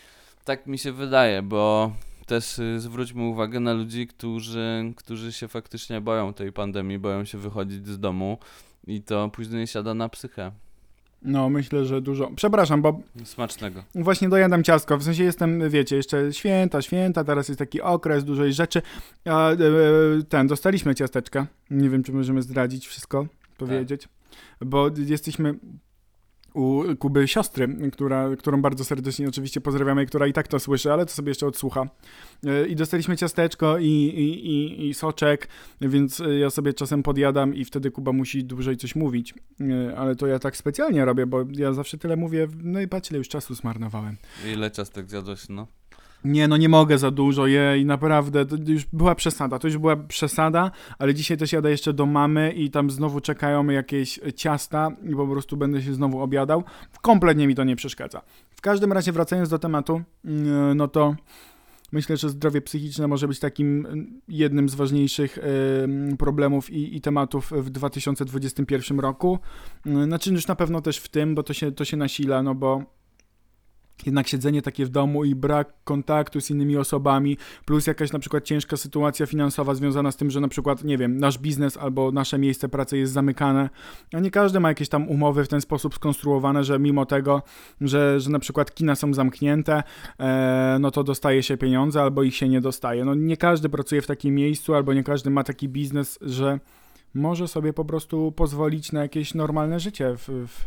Tak 0.45 0.67
mi 0.67 0.79
się 0.79 0.93
wydaje, 0.93 1.43
bo 1.43 1.93
też 2.27 2.59
y, 2.59 2.81
zwróćmy 2.81 3.23
uwagę 3.23 3.61
na 3.61 3.73
ludzi, 3.73 4.07
którzy, 4.07 4.93
którzy 4.97 5.33
się 5.33 5.49
faktycznie 5.49 6.01
boją 6.01 6.35
tej 6.35 6.53
pandemii, 6.53 6.99
boją 6.99 7.25
się 7.25 7.39
wychodzić 7.39 7.87
z 7.87 7.99
domu 7.99 8.39
i 8.87 9.03
to 9.03 9.29
później 9.29 9.67
siada 9.67 9.95
na 9.95 10.09
psychę. 10.09 10.53
No 11.23 11.51
myślę, 11.51 11.85
że 11.85 12.01
dużo. 12.01 12.31
Przepraszam, 12.37 12.83
bo 12.83 13.01
Smacznego. 13.25 13.85
Właśnie 13.95 14.29
dojadam 14.29 14.63
ciastko, 14.63 14.99
w 14.99 15.03
sensie 15.03 15.25
jestem, 15.25 15.71
wiecie, 15.71 15.97
jeszcze 15.97 16.33
święta, 16.33 16.83
święta, 16.83 17.25
teraz 17.25 17.49
jest 17.49 17.59
taki 17.59 17.81
okres, 17.81 18.25
dużo 18.25 18.45
jest 18.45 18.57
rzeczy. 18.57 18.83
A, 19.25 19.51
e, 19.51 19.57
ten, 20.29 20.47
dostaliśmy 20.47 20.95
ciasteczka. 20.95 21.47
Nie 21.71 21.91
wiem, 21.91 22.03
czy 22.03 22.13
możemy 22.13 22.43
zdradzić 22.43 22.87
wszystko, 22.87 23.27
powiedzieć. 23.59 24.09
Bo 24.61 24.91
jesteśmy 25.07 25.55
u 26.55 26.85
Kuby 26.99 27.29
siostry, 27.29 27.69
która, 27.93 28.37
którą 28.37 28.63
bardzo 28.63 28.85
serdecznie 28.85 29.29
oczywiście 29.29 29.61
pozdrawiamy, 29.61 30.07
która 30.07 30.27
i 30.27 30.33
tak 30.33 30.49
to 30.49 30.61
słyszy, 30.61 30.93
ale 30.93 31.07
to 31.07 31.13
sobie 31.13 31.31
jeszcze 31.31 31.47
odsłucha. 31.47 31.89
E, 32.47 32.67
I 32.67 32.77
dostaliśmy 32.77 33.17
ciasteczko 33.17 33.79
i, 33.79 33.87
i, 33.87 34.47
i, 34.47 34.89
i 34.89 34.95
soczek, 34.95 35.49
więc 35.81 36.21
e, 36.21 36.39
ja 36.39 36.51
sobie 36.51 36.75
czasem 36.75 37.03
podjadam 37.03 37.55
i 37.55 37.65
wtedy 37.65 37.91
Kuba 37.91 38.13
musi 38.13 38.45
dłużej 38.45 38.77
coś 38.77 38.97
mówić. 38.97 39.35
E, 39.61 39.97
Ale 39.99 40.17
to 40.17 40.27
ja 40.27 40.39
tak 40.39 40.57
specjalnie 40.57 41.05
robię, 41.05 41.27
bo 41.27 41.45
ja 41.53 41.73
zawsze 41.73 41.99
tyle 41.99 42.17
mówię, 42.17 42.49
no 42.63 42.81
i 42.81 42.89
patrz 42.89 43.11
ile 43.11 43.19
już 43.19 43.29
czasu 43.29 43.55
zmarnowałem. 43.55 44.17
Ile 44.53 44.71
ciastek 44.71 45.11
zjadłeś, 45.11 45.49
no? 45.49 45.67
Nie, 46.25 46.49
no 46.49 46.57
nie 46.57 46.69
mogę 46.69 46.99
za 46.99 47.11
dużo, 47.11 47.47
jej, 47.47 47.87
naprawdę, 47.87 48.47
to 48.47 48.57
już 48.67 48.87
była 48.93 49.15
przesada, 49.15 49.59
to 49.59 49.69
już 49.69 49.79
była 49.79 49.97
przesada, 49.97 50.71
ale 50.99 51.15
dzisiaj 51.15 51.37
też 51.37 51.53
jadę 51.53 51.71
jeszcze 51.71 51.93
do 51.93 52.07
mamy 52.07 52.53
i 52.53 52.71
tam 52.71 52.91
znowu 52.91 53.21
czekają 53.21 53.67
jakieś 53.67 54.21
ciasta 54.37 54.91
i 55.03 55.17
po 55.17 55.27
prostu 55.27 55.57
będę 55.57 55.83
się 55.83 55.95
znowu 55.95 56.21
obiadał. 56.21 56.65
Kompletnie 57.03 57.47
mi 57.47 57.55
to 57.55 57.65
nie 57.65 57.77
przeszkadza. 57.77 58.23
W 58.51 58.61
każdym 58.61 58.93
razie 58.93 59.13
wracając 59.13 59.49
do 59.49 59.59
tematu, 59.59 60.03
mm, 60.25 60.77
no 60.77 60.89
to 60.89 61.15
myślę, 61.93 62.17
że 62.17 62.29
zdrowie 62.29 62.61
psychiczne 62.61 63.09
może 63.09 63.29
być 63.29 63.39
takim 63.39 63.87
mm, 63.87 64.21
jednym 64.29 64.69
z 64.69 64.75
ważniejszych 64.75 65.39
em, 65.39 66.17
problemów 66.17 66.71
i, 66.71 66.97
i 66.97 67.01
tematów 67.01 67.53
w 67.57 67.71
2021 67.71 69.01
roku. 69.01 69.39
Mm, 69.87 70.05
Znaczy 70.05 70.33
już 70.33 70.47
na 70.47 70.55
pewno 70.55 70.81
też 70.81 70.99
w 70.99 71.09
tym, 71.09 71.35
bo 71.35 71.43
to 71.43 71.53
się, 71.53 71.73
to 71.73 71.85
się 71.85 71.97
nasila, 71.97 72.43
no 72.43 72.55
bo 72.55 73.00
jednak 74.07 74.29
siedzenie 74.29 74.63
takie 74.63 74.87
w 74.87 74.89
domu 74.89 75.25
i 75.25 75.35
brak 75.35 75.73
kontaktu 75.85 76.41
z 76.41 76.51
innymi 76.51 76.77
osobami, 76.77 77.37
plus 77.65 77.87
jakaś 77.87 78.13
na 78.13 78.19
przykład 78.19 78.45
ciężka 78.45 78.77
sytuacja 78.77 79.27
finansowa 79.27 79.75
związana 79.75 80.13
z 80.13 80.17
tym, 80.17 80.31
że 80.31 80.41
na 80.41 80.49
przykład, 80.49 80.85
nie 80.85 80.99
wiem, 80.99 81.17
nasz 81.17 81.39
biznes 81.39 81.77
albo 81.77 82.13
nasze 82.13 82.39
miejsce 82.39 82.69
pracy 82.69 82.99
jest 82.99 83.13
zamykane, 83.13 83.71
a 84.13 84.21
nie 84.21 84.31
każdy 84.31 84.61
ma 84.61 84.69
jakieś 84.69 84.89
tam 84.89 85.09
umowy 85.09 85.45
w 85.45 85.49
ten 85.49 85.61
sposób 85.61 85.95
skonstruowane, 85.95 86.65
że 86.65 86.79
mimo 86.79 87.07
tego, 87.07 87.43
że, 87.81 88.21
że 88.21 88.31
na 88.31 88.39
przykład 88.39 88.75
kina 88.75 88.95
są 88.95 89.15
zamknięte, 89.15 89.83
e, 90.21 90.77
no 90.81 90.91
to 90.91 91.05
dostaje 91.05 91.43
się 91.43 91.57
pieniądze 91.57 92.03
albo 92.03 92.23
ich 92.23 92.37
się 92.37 92.49
nie 92.49 92.61
dostaje. 92.61 93.05
No 93.05 93.15
nie 93.15 93.37
każdy 93.37 93.69
pracuje 93.69 94.03
w 94.03 94.07
takim 94.07 94.35
miejscu 94.35 94.75
albo 94.75 94.95
nie 94.95 95.05
każdy 95.05 95.31
ma 95.31 95.45
taki 95.45 95.69
biznes, 95.69 96.19
że 96.23 96.59
może 97.15 97.49
sobie 97.49 97.73
po 97.73 97.85
prostu 97.85 98.33
pozwolić 98.33 98.93
na 98.93 99.03
jakieś 99.03 99.35
normalne 99.35 99.81
życie 99.81 100.17
w, 100.17 100.29
w, 100.29 100.67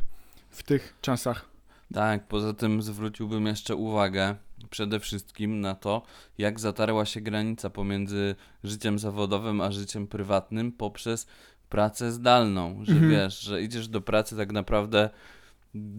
w 0.50 0.64
tych 0.64 0.98
czasach. 1.02 1.53
Tak, 1.94 2.28
poza 2.28 2.54
tym 2.54 2.82
zwróciłbym 2.82 3.46
jeszcze 3.46 3.76
uwagę 3.76 4.36
przede 4.70 5.00
wszystkim 5.00 5.62
na 5.62 5.76
to, 5.76 6.02
jak 6.38 6.60
zatarła 6.60 7.06
się 7.06 7.22
granica 7.22 7.70
pomiędzy 7.70 8.36
życiem 8.64 9.00
zawodowym 9.00 9.62
a 9.62 9.72
życiem 9.72 10.08
prywatnym 10.08 10.72
poprzez 10.72 11.28
pracę 11.70 12.12
zdalną. 12.12 12.80
Że 12.86 12.94
Mhm. 12.94 13.12
wiesz, 13.12 13.40
że 13.40 13.62
idziesz 13.62 13.88
do 13.88 14.02
pracy 14.02 14.38
tak 14.38 14.52
naprawdę 14.52 15.10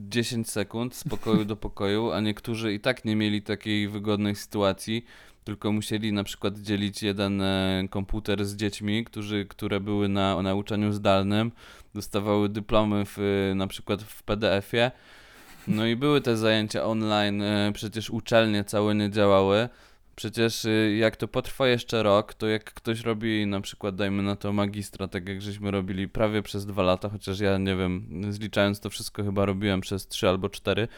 10 0.09 0.51
sekund 0.51 0.95
z 0.95 1.05
pokoju 1.05 1.45
do 1.45 1.57
pokoju, 1.57 2.13
a 2.13 2.21
niektórzy 2.21 2.75
i 2.75 2.81
tak 2.81 3.05
nie 3.05 3.17
mieli 3.17 3.43
takiej 3.43 3.89
wygodnej 3.89 4.35
sytuacji, 4.35 5.05
tylko 5.45 5.73
musieli 5.73 6.13
na 6.13 6.25
przykład 6.25 6.59
dzielić 6.59 7.03
jeden 7.03 7.41
e, 7.41 7.85
komputer 7.91 8.45
z 8.45 8.57
dziećmi, 8.57 9.05
którzy, 9.05 9.47
które 9.49 9.81
były 9.81 10.09
na 10.09 10.43
nauczaniu 10.43 10.93
zdalnym, 10.93 11.53
dostawały 11.95 12.49
dyplomy 12.49 13.05
w, 13.07 13.19
e, 13.19 13.55
na 13.55 13.67
przykład 13.67 14.03
w 14.03 14.23
PDF-ie. 14.23 14.91
No 15.69 15.87
i 15.87 15.97
były 15.97 16.21
te 16.21 16.37
zajęcia 16.37 16.85
online, 16.85 17.43
e, 17.43 17.71
przecież 17.75 18.11
uczelnie 18.11 18.65
całe 18.65 18.95
nie 18.95 19.11
działały. 19.11 19.69
Przecież 20.17 20.65
y, 20.65 20.97
jak 20.99 21.17
to 21.17 21.29
potrwa 21.29 21.69
jeszcze 21.69 22.03
rok, 22.03 22.35
to 22.35 22.47
jak 22.47 22.65
ktoś 22.65 23.01
robi 23.01 23.47
na 23.47 23.61
przykład, 23.61 23.97
dajmy 23.97 24.23
na 24.23 24.37
to 24.37 24.53
magistra, 24.53 25.09
tak 25.09 25.29
jak 25.29 25.43
żeśmy 25.43 25.71
robili 25.71 26.09
prawie 26.09 26.43
przez 26.43 26.67
dwa 26.67 26.83
lata, 26.83 27.09
chociaż 27.09 27.41
ja 27.41 27.59
nie 27.59 27.77
wiem, 27.77 28.23
zliczając 28.31 28.81
to 28.81 28.91
wszystko 28.91 29.25
chyba 29.25 29.45
robiłem 29.45 29.81
przez 29.81 30.09
trzy 30.09 30.29
albo 30.29 30.49
cztery, 30.49 30.89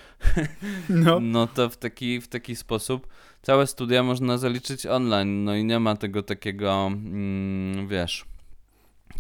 No. 0.89 1.21
no 1.21 1.47
to 1.47 1.69
w 1.69 1.77
taki, 1.77 2.21
w 2.21 2.29
taki 2.29 2.57
sposób 2.57 3.07
całe 3.43 3.67
studia 3.67 4.03
można 4.03 4.39
zaliczyć 4.39 4.87
online, 4.87 5.45
no 5.45 5.55
i 5.55 5.65
nie 5.65 5.81
ma 5.81 5.97
tego 5.97 6.23
takiego, 6.23 6.87
mm, 6.87 7.89
wiesz... 7.89 8.25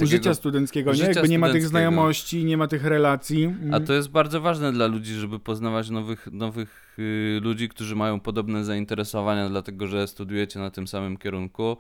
Życia 0.01 0.35
studenckiego, 0.35 0.91
nie? 0.91 0.97
życia 0.97 1.09
Jakby 1.09 1.29
nie 1.29 1.39
ma 1.39 1.53
tych 1.53 1.67
znajomości, 1.67 2.45
nie 2.45 2.57
ma 2.57 2.67
tych 2.67 2.85
relacji. 2.85 3.45
Mm. 3.45 3.75
A 3.75 3.81
to 3.81 3.93
jest 3.93 4.09
bardzo 4.09 4.41
ważne 4.41 4.73
dla 4.73 4.87
ludzi, 4.87 5.15
żeby 5.15 5.39
poznawać 5.39 5.91
nowych, 5.91 6.29
nowych 6.33 6.97
y, 6.99 7.41
ludzi, 7.43 7.69
którzy 7.69 7.97
mają 7.97 8.21
podobne 8.21 8.65
zainteresowania, 8.65 9.49
dlatego 9.49 9.87
że 9.87 10.07
studiujecie 10.07 10.59
na 10.59 10.71
tym 10.71 10.87
samym 10.87 11.17
kierunku. 11.17 11.77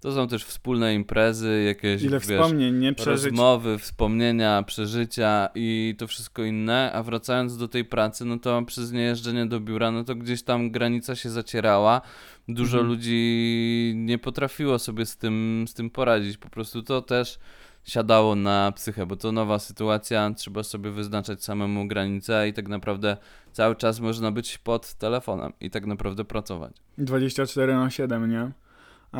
To 0.00 0.12
są 0.12 0.28
też 0.28 0.44
wspólne 0.44 0.94
imprezy, 0.94 1.62
jakieś 1.66 2.02
Ile 2.02 2.20
wiesz, 2.20 2.28
wspomnień, 2.28 2.78
nie? 2.78 2.94
Przeżyć. 2.94 3.24
rozmowy, 3.24 3.78
wspomnienia, 3.78 4.62
przeżycia 4.62 5.48
i 5.54 5.94
to 5.98 6.06
wszystko 6.06 6.44
inne. 6.44 6.92
A 6.92 7.02
wracając 7.02 7.56
do 7.56 7.68
tej 7.68 7.84
pracy, 7.84 8.24
no 8.24 8.38
to 8.38 8.62
przez 8.62 8.92
niejeżdżenie 8.92 9.46
do 9.46 9.60
biura, 9.60 9.90
no 9.90 10.04
to 10.04 10.14
gdzieś 10.14 10.42
tam 10.42 10.70
granica 10.70 11.16
się 11.16 11.30
zacierała. 11.30 12.00
Dużo 12.48 12.78
Mhm. 12.78 12.86
ludzi 12.96 13.92
nie 13.96 14.18
potrafiło 14.18 14.78
sobie 14.78 15.06
z 15.06 15.16
tym, 15.16 15.64
z 15.68 15.74
tym 15.74 15.90
poradzić. 15.90 16.36
Po 16.36 16.48
prostu 16.50 16.82
to 16.82 17.02
też 17.02 17.38
siadało 17.84 18.34
na 18.34 18.72
psychę, 18.72 19.06
bo 19.06 19.16
to 19.16 19.32
nowa 19.32 19.58
sytuacja, 19.58 20.30
trzeba 20.36 20.62
sobie 20.62 20.90
wyznaczać 20.90 21.44
samemu 21.44 21.88
granice 21.88 22.48
i 22.48 22.52
tak 22.52 22.68
naprawdę 22.68 23.16
cały 23.52 23.76
czas 23.76 24.00
można 24.00 24.32
być 24.32 24.58
pod 24.58 24.94
telefonem 24.94 25.52
i 25.60 25.70
tak 25.70 25.86
naprawdę 25.86 26.24
pracować. 26.24 26.72
24 26.98 27.74
na 27.74 27.90
7, 27.90 28.30
nie? 28.30 28.50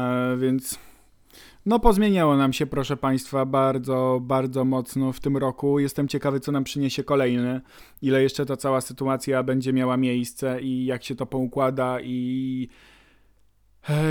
E, 0.01 0.37
więc 0.37 0.79
no 1.67 1.81
pozmieniało 1.81 2.37
nam 2.37 2.53
się, 2.53 2.67
proszę 2.67 2.97
Państwa, 2.97 3.47
bardzo, 3.47 4.19
bardzo 4.23 4.65
mocno 4.65 5.13
w 5.13 5.21
tym 5.21 5.37
roku. 5.37 5.79
Jestem 5.79 6.09
ciekawy, 6.09 6.41
co 6.41 6.53
nam 6.53 6.65
przyniesie 6.65 7.05
kolejny, 7.05 7.61
ile 8.03 8.23
jeszcze 8.23 8.47
ta 8.47 8.57
cała 8.57 8.81
sytuacja 8.81 9.43
będzie 9.43 9.73
miała 9.73 9.97
miejsce 9.97 10.61
i 10.61 10.85
jak 10.85 11.05
się 11.05 11.15
to 11.15 11.27
poukłada 11.27 12.01
i 12.01 12.69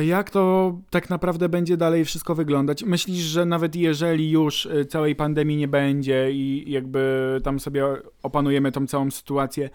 jak 0.05 0.29
to 0.29 0.73
tak 0.89 1.09
naprawdę 1.09 1.49
będzie 1.49 1.77
dalej 1.77 2.05
wszystko 2.05 2.35
wyglądać. 2.35 2.83
Myślisz, 2.83 3.23
że 3.23 3.45
nawet 3.45 3.75
jeżeli 3.75 4.31
już 4.31 4.65
e, 4.65 4.85
całej 4.85 5.15
pandemii 5.15 5.57
nie 5.57 5.67
będzie 5.67 6.31
i 6.31 6.71
jakby 6.71 7.41
tam 7.43 7.59
sobie 7.59 7.85
opanujemy 8.23 8.71
tą 8.71 8.87
całą 8.87 9.11
sytuację, 9.11 9.69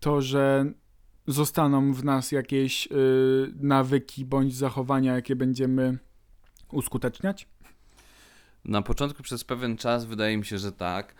to 0.00 0.22
że 0.22 0.72
zostaną 1.26 1.92
w 1.92 2.04
nas 2.04 2.32
jakieś 2.32 2.86
y, 2.86 2.88
nawyki 3.60 4.24
bądź 4.24 4.54
zachowania, 4.54 5.14
jakie 5.14 5.36
będziemy 5.36 5.98
uskuteczniać? 6.72 7.48
Na 8.64 8.82
początku 8.82 9.22
przez 9.22 9.44
pewien 9.44 9.76
czas 9.76 10.04
wydaje 10.04 10.36
mi 10.36 10.44
się, 10.44 10.58
że 10.58 10.72
tak, 10.72 11.14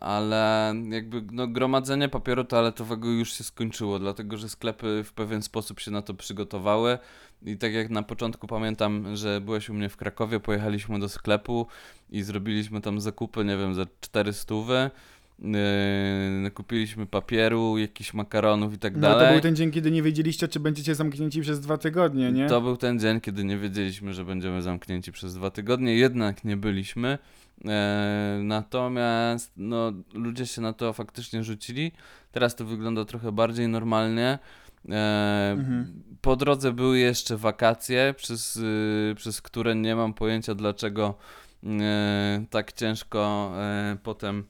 ale 0.00 0.74
jakby 0.90 1.22
no, 1.32 1.48
gromadzenie 1.48 2.08
papieru 2.08 2.44
toaletowego 2.44 3.08
już 3.08 3.32
się 3.32 3.44
skończyło, 3.44 3.98
dlatego 3.98 4.36
że 4.36 4.48
sklepy 4.48 5.02
w 5.04 5.12
pewien 5.12 5.42
sposób 5.42 5.80
się 5.80 5.90
na 5.90 6.02
to 6.02 6.14
przygotowały 6.14 6.98
i 7.42 7.56
tak 7.56 7.72
jak 7.72 7.90
na 7.90 8.02
początku 8.02 8.46
pamiętam, 8.46 9.16
że 9.16 9.40
byłeś 9.40 9.68
u 9.68 9.74
mnie 9.74 9.88
w 9.88 9.96
Krakowie, 9.96 10.40
pojechaliśmy 10.40 10.98
do 10.98 11.08
sklepu 11.08 11.66
i 12.10 12.22
zrobiliśmy 12.22 12.80
tam 12.80 13.00
zakupy, 13.00 13.44
nie 13.44 13.56
wiem, 13.56 13.74
za 13.74 13.86
400 14.00 14.54
Yy, 16.44 16.50
kupiliśmy 16.50 17.06
papieru, 17.06 17.78
jakichś 17.78 18.14
makaronów 18.14 18.74
i 18.74 18.78
tak 18.78 18.94
No 18.94 19.00
dalej. 19.00 19.26
to 19.26 19.32
był 19.32 19.40
ten 19.40 19.56
dzień, 19.56 19.70
kiedy 19.70 19.90
nie 19.90 20.02
wiedzieliście, 20.02 20.48
czy 20.48 20.60
będziecie 20.60 20.94
zamknięci 20.94 21.40
przez 21.40 21.60
dwa 21.60 21.78
tygodnie, 21.78 22.32
nie? 22.32 22.48
To 22.48 22.60
był 22.60 22.76
ten 22.76 22.98
dzień, 23.00 23.20
kiedy 23.20 23.44
nie 23.44 23.58
wiedzieliśmy, 23.58 24.14
że 24.14 24.24
będziemy 24.24 24.62
zamknięci 24.62 25.12
przez 25.12 25.34
dwa 25.34 25.50
tygodnie, 25.50 25.94
jednak 25.96 26.44
nie 26.44 26.56
byliśmy. 26.56 27.18
E, 27.64 28.40
natomiast 28.42 29.52
no, 29.56 29.92
ludzie 30.14 30.46
się 30.46 30.60
na 30.62 30.72
to 30.72 30.92
faktycznie 30.92 31.44
rzucili. 31.44 31.92
Teraz 32.32 32.56
to 32.56 32.64
wygląda 32.64 33.04
trochę 33.04 33.32
bardziej 33.32 33.68
normalnie. 33.68 34.38
E, 34.88 35.30
Mhm. 35.58 36.02
Po 36.20 36.36
drodze 36.36 36.72
były 36.72 36.98
jeszcze 36.98 37.36
wakacje, 37.36 38.14
przez, 38.16 38.56
y, 38.56 39.14
przez 39.16 39.42
które 39.42 39.74
nie 39.74 39.96
mam 39.96 40.14
pojęcia, 40.14 40.54
dlaczego 40.54 41.18
e, 41.64 42.44
tak 42.50 42.72
ciężko 42.72 43.52
potem 44.02 44.44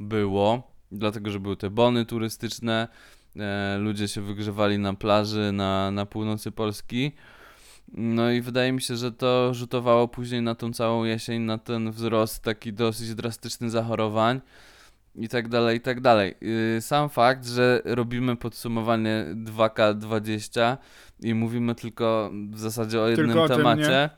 było. 0.00 0.74
Dlatego, 0.92 1.30
że 1.30 1.40
były 1.40 1.56
te 1.56 1.70
bony 1.70 2.06
turystyczne, 2.06 2.88
ludzie 3.78 4.08
się 4.08 4.20
wygrzewali 4.20 4.78
na 4.78 4.94
plaży 4.94 5.52
na, 5.52 5.90
na 5.90 6.06
północy 6.06 6.50
Polski. 6.52 7.12
No 7.92 8.30
i 8.30 8.40
wydaje 8.40 8.72
mi 8.72 8.82
się, 8.82 8.96
że 8.96 9.12
to 9.12 9.54
rzutowało 9.54 10.08
później 10.08 10.42
na 10.42 10.54
tą 10.54 10.72
całą 10.72 11.04
jesień, 11.04 11.42
na 11.42 11.58
ten 11.58 11.90
wzrost 11.90 12.42
taki 12.42 12.72
dosyć 12.72 13.14
drastyczny 13.14 13.70
zachorowań 13.70 14.40
i 15.14 15.28
tak 15.28 15.48
dalej, 15.48 15.76
i 15.76 15.80
tak 15.80 16.00
dalej. 16.00 16.34
Yy, 16.40 16.80
Sam 16.80 17.08
fakt, 17.08 17.46
że 17.46 17.82
robimy 17.84 18.36
podsumowanie 18.36 19.26
2K20 19.34 20.76
i 21.20 21.34
mówimy 21.34 21.74
tylko 21.74 22.30
w 22.50 22.58
zasadzie 22.58 23.00
o 23.00 23.08
jednym 23.08 23.38
o 23.38 23.48
tym, 23.48 23.56
temacie, 23.56 24.10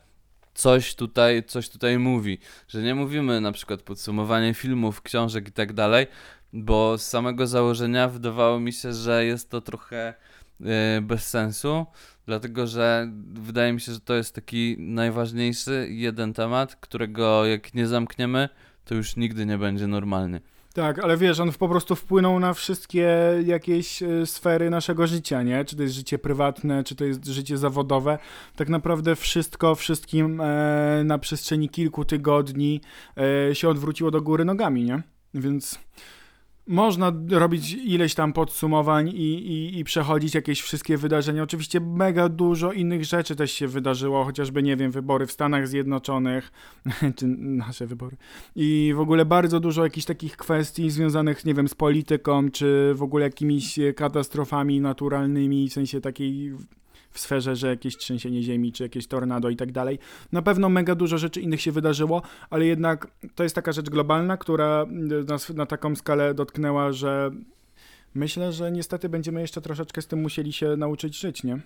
coś 0.53 0.95
tutaj, 0.95 1.43
coś 1.43 1.69
tutaj 1.69 1.99
mówi. 1.99 2.39
Że 2.67 2.81
nie 2.81 2.95
mówimy 2.95 3.41
na 3.41 3.51
przykład 3.51 3.81
podsumowanie 3.81 4.53
filmów, 4.53 5.01
książek 5.01 5.47
i 5.47 5.51
tak 5.51 5.73
dalej, 5.73 6.07
bo 6.53 6.97
z 6.97 7.07
samego 7.07 7.47
założenia 7.47 8.07
wydawało 8.07 8.59
mi 8.59 8.73
się, 8.73 8.93
że 8.93 9.25
jest 9.25 9.49
to 9.49 9.61
trochę 9.61 10.13
yy, 10.59 10.67
bez 11.01 11.27
sensu, 11.27 11.85
dlatego 12.27 12.67
że 12.67 13.11
wydaje 13.33 13.73
mi 13.73 13.81
się, 13.81 13.91
że 13.91 13.99
to 13.99 14.13
jest 14.13 14.35
taki 14.35 14.75
najważniejszy 14.79 15.87
jeden 15.89 16.33
temat, 16.33 16.75
którego 16.75 17.45
jak 17.45 17.73
nie 17.73 17.87
zamkniemy, 17.87 18.49
to 18.85 18.95
już 18.95 19.15
nigdy 19.15 19.45
nie 19.45 19.57
będzie 19.57 19.87
normalny. 19.87 20.41
Tak, 20.73 20.99
ale 20.99 21.17
wiesz, 21.17 21.39
on 21.39 21.51
po 21.51 21.69
prostu 21.69 21.95
wpłynął 21.95 22.39
na 22.39 22.53
wszystkie 22.53 23.09
jakieś 23.45 24.03
e, 24.03 24.25
sfery 24.25 24.69
naszego 24.69 25.07
życia, 25.07 25.43
nie? 25.43 25.65
Czy 25.65 25.75
to 25.75 25.83
jest 25.83 25.95
życie 25.95 26.19
prywatne, 26.19 26.83
czy 26.83 26.95
to 26.95 27.05
jest 27.05 27.25
życie 27.25 27.57
zawodowe. 27.57 28.17
Tak 28.55 28.69
naprawdę 28.69 29.15
wszystko, 29.15 29.75
wszystkim 29.75 30.41
e, 30.41 31.03
na 31.03 31.17
przestrzeni 31.17 31.69
kilku 31.69 32.05
tygodni 32.05 32.81
e, 33.49 33.55
się 33.55 33.69
odwróciło 33.69 34.11
do 34.11 34.21
góry 34.21 34.45
nogami, 34.45 34.83
nie? 34.83 35.01
Więc 35.33 35.79
można 36.67 37.13
robić 37.29 37.73
ileś 37.73 38.15
tam 38.15 38.33
podsumowań 38.33 39.09
i, 39.09 39.51
i, 39.51 39.79
i 39.79 39.83
przechodzić 39.83 40.35
jakieś 40.35 40.61
wszystkie 40.61 40.97
wydarzenia. 40.97 41.43
Oczywiście 41.43 41.79
mega 41.79 42.29
dużo 42.29 42.71
innych 42.71 43.05
rzeczy 43.05 43.35
też 43.35 43.51
się 43.51 43.67
wydarzyło, 43.67 44.23
chociażby, 44.23 44.63
nie 44.63 44.77
wiem, 44.77 44.91
wybory 44.91 45.25
w 45.25 45.31
Stanach 45.31 45.67
Zjednoczonych, 45.67 46.51
czy 47.17 47.27
nasze 47.37 47.87
wybory. 47.87 48.17
I 48.55 48.93
w 48.95 48.99
ogóle 48.99 49.25
bardzo 49.25 49.59
dużo 49.59 49.83
jakichś 49.83 50.05
takich 50.05 50.37
kwestii 50.37 50.89
związanych, 50.89 51.45
nie 51.45 51.53
wiem, 51.53 51.67
z 51.67 51.75
polityką, 51.75 52.51
czy 52.51 52.93
w 52.95 53.03
ogóle 53.03 53.25
jakimiś 53.25 53.79
katastrofami 53.95 54.81
naturalnymi, 54.81 55.69
w 55.69 55.73
sensie 55.73 56.01
takiej 56.01 56.53
w- 57.17 57.19
sferze, 57.19 57.55
że 57.55 57.67
jakieś 57.67 57.97
trzęsienie 57.97 58.41
ziemi, 58.43 58.71
czy 58.71 58.83
jakieś 58.83 59.07
tornado 59.07 59.49
i 59.49 59.55
tak 59.55 59.71
dalej. 59.71 59.99
Na 60.31 60.41
pewno 60.41 60.69
mega 60.69 60.95
dużo 60.95 61.17
rzeczy 61.17 61.41
innych 61.41 61.61
się 61.61 61.71
wydarzyło, 61.71 62.21
ale 62.49 62.65
jednak 62.65 63.07
to 63.35 63.43
jest 63.43 63.55
taka 63.55 63.71
rzecz 63.71 63.89
globalna, 63.89 64.37
która 64.37 64.85
nas 65.27 65.49
na 65.49 65.65
taką 65.65 65.95
skalę 65.95 66.33
dotknęła, 66.33 66.91
że 66.91 67.31
myślę, 68.15 68.51
że 68.51 68.71
niestety 68.71 69.09
będziemy 69.09 69.41
jeszcze 69.41 69.61
troszeczkę 69.61 70.01
z 70.01 70.07
tym 70.07 70.21
musieli 70.21 70.53
się 70.53 70.77
nauczyć 70.77 71.19
żyć, 71.19 71.43
nie? 71.43 71.59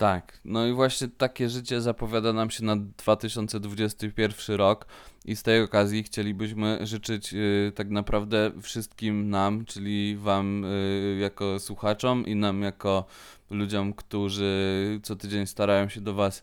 Tak, 0.00 0.40
no 0.44 0.66
i 0.66 0.72
właśnie 0.72 1.08
takie 1.08 1.48
życie 1.48 1.80
zapowiada 1.80 2.32
nam 2.32 2.50
się 2.50 2.64
na 2.64 2.76
2021 2.76 4.56
rok 4.56 4.86
i 5.24 5.36
z 5.36 5.42
tej 5.42 5.62
okazji 5.62 6.02
chcielibyśmy 6.02 6.86
życzyć 6.86 7.34
y, 7.34 7.72
tak 7.74 7.90
naprawdę 7.90 8.50
wszystkim 8.62 9.30
nam, 9.30 9.64
czyli 9.64 10.16
wam 10.16 10.64
y, 10.64 11.18
jako 11.20 11.58
słuchaczom 11.58 12.26
i 12.26 12.36
nam 12.36 12.62
jako 12.62 13.04
ludziom, 13.50 13.92
którzy 13.92 15.00
co 15.02 15.16
tydzień 15.16 15.46
starają 15.46 15.88
się 15.88 16.00
do 16.00 16.14
was 16.14 16.42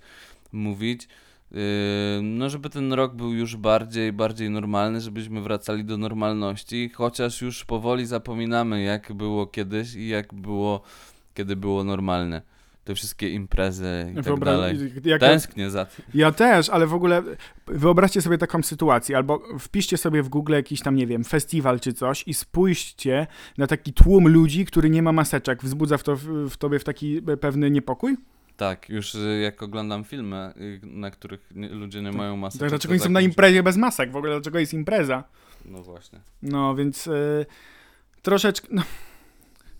mówić. 0.51 1.07
y, 1.51 1.55
No, 2.23 2.49
żeby 2.49 2.69
ten 2.69 2.93
rok 2.93 3.15
był 3.15 3.33
już 3.33 3.55
bardziej, 3.55 4.13
bardziej 4.13 4.49
normalny, 4.49 5.01
żebyśmy 5.01 5.41
wracali 5.41 5.85
do 5.85 5.97
normalności, 5.97 6.89
chociaż 6.89 7.41
już 7.41 7.65
powoli 7.65 8.05
zapominamy, 8.05 8.83
jak 8.83 9.13
było 9.13 9.47
kiedyś 9.47 9.95
i 9.95 10.07
jak 10.07 10.33
było, 10.33 10.81
kiedy 11.33 11.55
było 11.55 11.83
normalne. 11.83 12.56
Te 12.87 12.95
wszystkie 12.95 13.29
imprezy 13.29 14.11
i 14.11 14.23
tak 14.23 14.39
dalej. 14.39 14.77
jak- 15.05 15.21
Tęsknię 15.21 15.69
za 15.69 15.85
tym. 15.85 16.05
Ja 16.13 16.31
też, 16.31 16.69
ale 16.69 16.87
w 16.87 16.93
ogóle 16.93 17.23
wyobraźcie 17.67 18.21
sobie 18.21 18.37
taką 18.37 18.63
sytuację, 18.63 19.17
albo 19.17 19.41
wpiszcie 19.59 19.97
sobie 19.97 20.23
w 20.23 20.29
Google 20.29 20.53
jakiś 20.53 20.81
tam, 20.81 20.95
nie 20.95 21.07
wiem, 21.07 21.23
festiwal 21.23 21.79
czy 21.79 21.93
coś 21.93 22.23
i 22.27 22.33
spójrzcie 22.33 23.27
na 23.57 23.67
taki 23.67 23.93
tłum 23.93 24.27
ludzi, 24.27 24.65
który 24.65 24.89
nie 24.89 25.01
ma 25.01 25.11
maseczek. 25.11 25.63
Wzbudza 25.63 25.97
w, 25.97 26.03
to, 26.03 26.15
w 26.49 26.57
tobie 26.57 26.79
w 26.79 26.83
taki 26.83 27.21
pewny 27.41 27.71
niepokój? 27.71 28.17
Tak, 28.57 28.89
już 28.89 29.15
y, 29.15 29.39
jak 29.43 29.63
oglądam 29.63 30.03
filmy, 30.03 30.53
y, 30.57 30.79
na 30.83 31.11
których 31.11 31.39
nie, 31.55 31.69
ludzie 31.69 32.01
nie 32.01 32.11
mają 32.11 32.37
masy. 32.37 32.59
Tak, 32.59 32.69
dlaczego 32.69 32.91
oni 32.91 32.99
są 32.99 33.09
na 33.09 33.19
tak 33.19 33.25
imprezie 33.25 33.63
bez 33.63 33.77
masek? 33.77 34.11
W 34.11 34.15
ogóle 34.15 34.31
dlaczego 34.33 34.59
jest 34.59 34.73
impreza? 34.73 35.23
No 35.65 35.83
właśnie. 35.83 36.19
No, 36.41 36.75
więc 36.75 37.07
y, 37.07 37.45
troszeczkę, 38.21 38.67
no, 38.71 38.81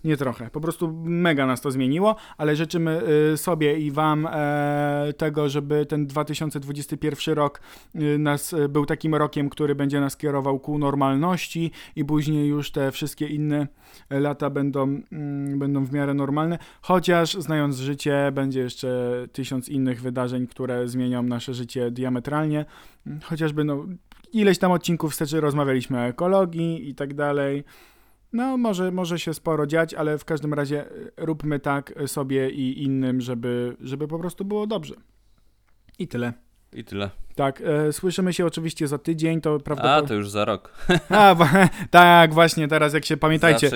nie 0.04 0.16
trochę, 0.16 0.50
po 0.50 0.60
prostu 0.60 0.92
mega 1.04 1.46
nas 1.46 1.60
to 1.60 1.70
zmieniło, 1.70 2.16
ale 2.36 2.56
życzymy 2.56 3.02
y, 3.32 3.36
sobie 3.36 3.78
i 3.78 3.90
wam 3.90 4.28
e, 4.30 5.12
tego, 5.16 5.48
żeby 5.48 5.86
ten 5.86 6.06
2021 6.06 7.34
rok 7.34 7.60
y, 7.94 8.18
nas 8.18 8.52
y, 8.52 8.68
był 8.68 8.86
takim 8.86 9.14
rokiem, 9.14 9.50
który 9.50 9.74
będzie 9.74 10.00
nas 10.00 10.16
kierował 10.16 10.60
ku 10.60 10.78
normalności 10.78 11.70
i 11.96 12.04
później 12.04 12.48
już 12.48 12.70
te 12.70 12.92
wszystkie 12.92 13.26
inne 13.26 13.66
lata 14.10 14.50
będą, 14.50 14.82
mm, 14.82 15.58
będą 15.58 15.84
w 15.84 15.92
miarę 15.92 16.14
normalne, 16.14 16.58
chociaż 16.82 17.34
znając 17.34 17.76
życie 17.76 18.32
będzie 18.32 18.60
jeszcze 18.60 18.88
tysiąc 19.32 19.68
innych 19.68 20.00
wydarzeń, 20.00 20.46
które 20.46 20.88
zmienią 20.88 21.22
nasze 21.22 21.54
życie 21.54 21.90
diametralnie, 21.90 22.64
chociażby 23.22 23.64
no, 23.64 23.86
ileś 24.32 24.58
tam 24.58 24.72
odcinków 24.72 25.12
wstecz 25.12 25.32
rozmawialiśmy 25.32 25.98
o 25.98 26.06
ekologii 26.06 26.88
i 26.88 26.94
tak 26.94 27.14
dalej. 27.14 27.64
No, 28.32 28.56
może, 28.56 28.92
może 28.92 29.18
się 29.18 29.34
sporo 29.34 29.66
dziać, 29.66 29.94
ale 29.94 30.18
w 30.18 30.24
każdym 30.24 30.54
razie 30.54 30.92
y, 30.92 31.12
róbmy 31.16 31.60
tak 31.60 31.94
sobie 32.06 32.50
i 32.50 32.82
innym, 32.82 33.20
żeby, 33.20 33.76
żeby 33.80 34.08
po 34.08 34.18
prostu 34.18 34.44
było 34.44 34.66
dobrze. 34.66 34.94
I 35.98 36.08
tyle. 36.08 36.32
I 36.72 36.84
tyle. 36.84 37.10
Tak, 37.38 37.60
e, 37.60 37.92
słyszymy 37.92 38.32
się 38.32 38.46
oczywiście 38.46 38.88
za 38.88 38.98
tydzień, 38.98 39.40
to 39.40 39.54
A, 39.54 39.58
prawdopodobnie... 39.58 40.08
to 40.08 40.14
już 40.14 40.30
za 40.30 40.44
rok. 40.44 40.72
A, 41.10 41.36
tak, 41.90 42.34
właśnie, 42.34 42.68
teraz 42.68 42.94
jak 42.94 43.04
się 43.04 43.16
pamiętajcie, 43.16 43.70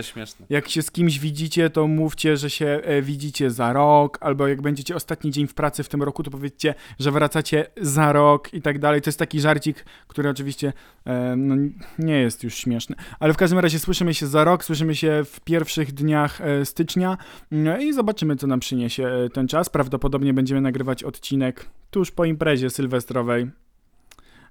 jak 0.51 0.69
się 0.69 0.83
z 0.83 0.91
kimś 0.91 1.19
widzicie, 1.19 1.71
to 1.71 1.87
mówcie, 1.87 2.37
że 2.37 2.51
się 2.51 2.67
e, 2.67 3.03
widzicie 3.03 3.51
za 3.51 3.73
rok, 3.73 4.19
albo 4.21 4.49
jak 4.49 4.63
będziecie 4.63 4.97
ostatni 4.97 5.31
dzień 5.31 5.47
w 5.47 5.55
pracy 5.55 5.83
w 5.83 5.89
tym 5.89 6.03
roku, 6.03 6.23
to 6.23 6.31
powiedzcie, 6.31 6.75
że 6.99 7.11
wracacie 7.11 7.67
za 7.81 8.13
rok 8.13 8.55
i 8.55 8.63
tak 8.63 8.79
dalej. 8.79 9.03
To 9.03 9.09
jest 9.09 9.19
taki 9.19 9.41
żarcik, 9.41 9.85
który 10.07 10.29
oczywiście 10.29 10.73
e, 11.05 11.37
no, 11.37 11.57
nie 11.99 12.21
jest 12.21 12.45
już 12.45 12.55
śmieszny. 12.55 12.97
Ale 13.21 13.33
w 13.33 13.37
każdym 13.37 13.59
razie 13.59 13.79
słyszymy 13.79 14.15
się 14.15 14.27
za 14.27 14.45
rok, 14.45 14.65
słyszymy 14.65 14.95
się 14.95 15.23
w 15.25 15.41
pierwszych 15.41 15.93
dniach 15.93 16.41
e, 16.41 16.65
stycznia 16.65 17.19
no 17.51 17.79
i 17.79 17.93
zobaczymy, 17.93 18.37
co 18.37 18.47
nam 18.47 18.61
przyniesie 18.61 19.07
e, 19.07 19.29
ten 19.29 19.49
czas. 19.49 19.69
Prawdopodobnie 19.69 20.35
będziemy 20.35 20.61
nagrywać 20.61 21.05
odcinek 21.05 21.67
tuż 21.93 22.11
po 22.11 22.25
imprezie 22.25 22.71
sylwestrowej. 22.71 23.51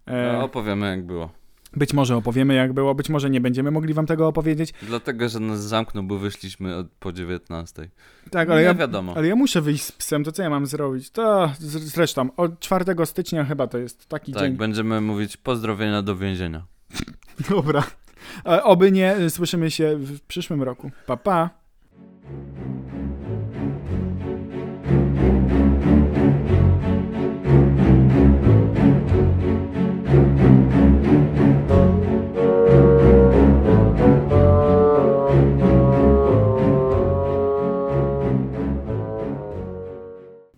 E, 0.06 0.34
No, 0.34 0.44
opowiemy 0.44 0.90
jak 0.90 1.06
było. 1.06 1.30
być 1.76 1.94
może 1.94 2.16
opowiemy, 2.18 2.54
jak 2.54 2.74
było, 2.74 2.96
być 2.96 3.10
może 3.10 3.30
nie 3.30 3.42
będziemy 3.42 3.72
mogli 3.72 3.94
wam 3.94 4.06
tego 4.06 4.28
opowiedzieć. 4.28 4.74
Dlatego, 4.82 5.30
że 5.30 5.40
nas 5.40 5.60
zamknął, 5.64 6.04
bo 6.04 6.18
wyszliśmy 6.18 6.76
od, 6.76 6.88
po 7.00 7.12
19. 7.12 7.90
Tak, 8.32 8.50
ale 8.50 8.60
nie 8.62 8.66
ja, 8.66 8.74
wiadomo. 8.74 9.14
Ale 9.16 9.28
ja 9.28 9.36
muszę 9.36 9.62
wyjść 9.62 9.84
z 9.84 9.92
psem, 9.92 10.24
to 10.24 10.32
co 10.32 10.44
ja 10.44 10.50
mam 10.50 10.66
zrobić? 10.66 11.10
To 11.10 11.52
zresztą 11.60 12.30
od 12.38 12.60
4 12.60 12.86
stycznia 13.06 13.46
chyba 13.46 13.68
to 13.68 13.78
jest 13.78 14.10
taki 14.10 14.34
Tak, 14.34 14.42
dzień. 14.44 14.58
będziemy 14.58 15.02
mówić 15.02 15.38
pozdrowienia 15.38 16.02
do 16.02 16.16
więzienia. 16.16 16.66
Dobra. 17.50 17.84
E, 18.46 18.64
Oby 18.64 18.92
nie, 18.92 19.30
słyszymy 19.30 19.72
się 19.72 19.96
w 19.98 20.22
przyszłym 20.22 20.64
roku. 20.64 20.92
Pa, 21.06 21.18
pa. 21.18 21.50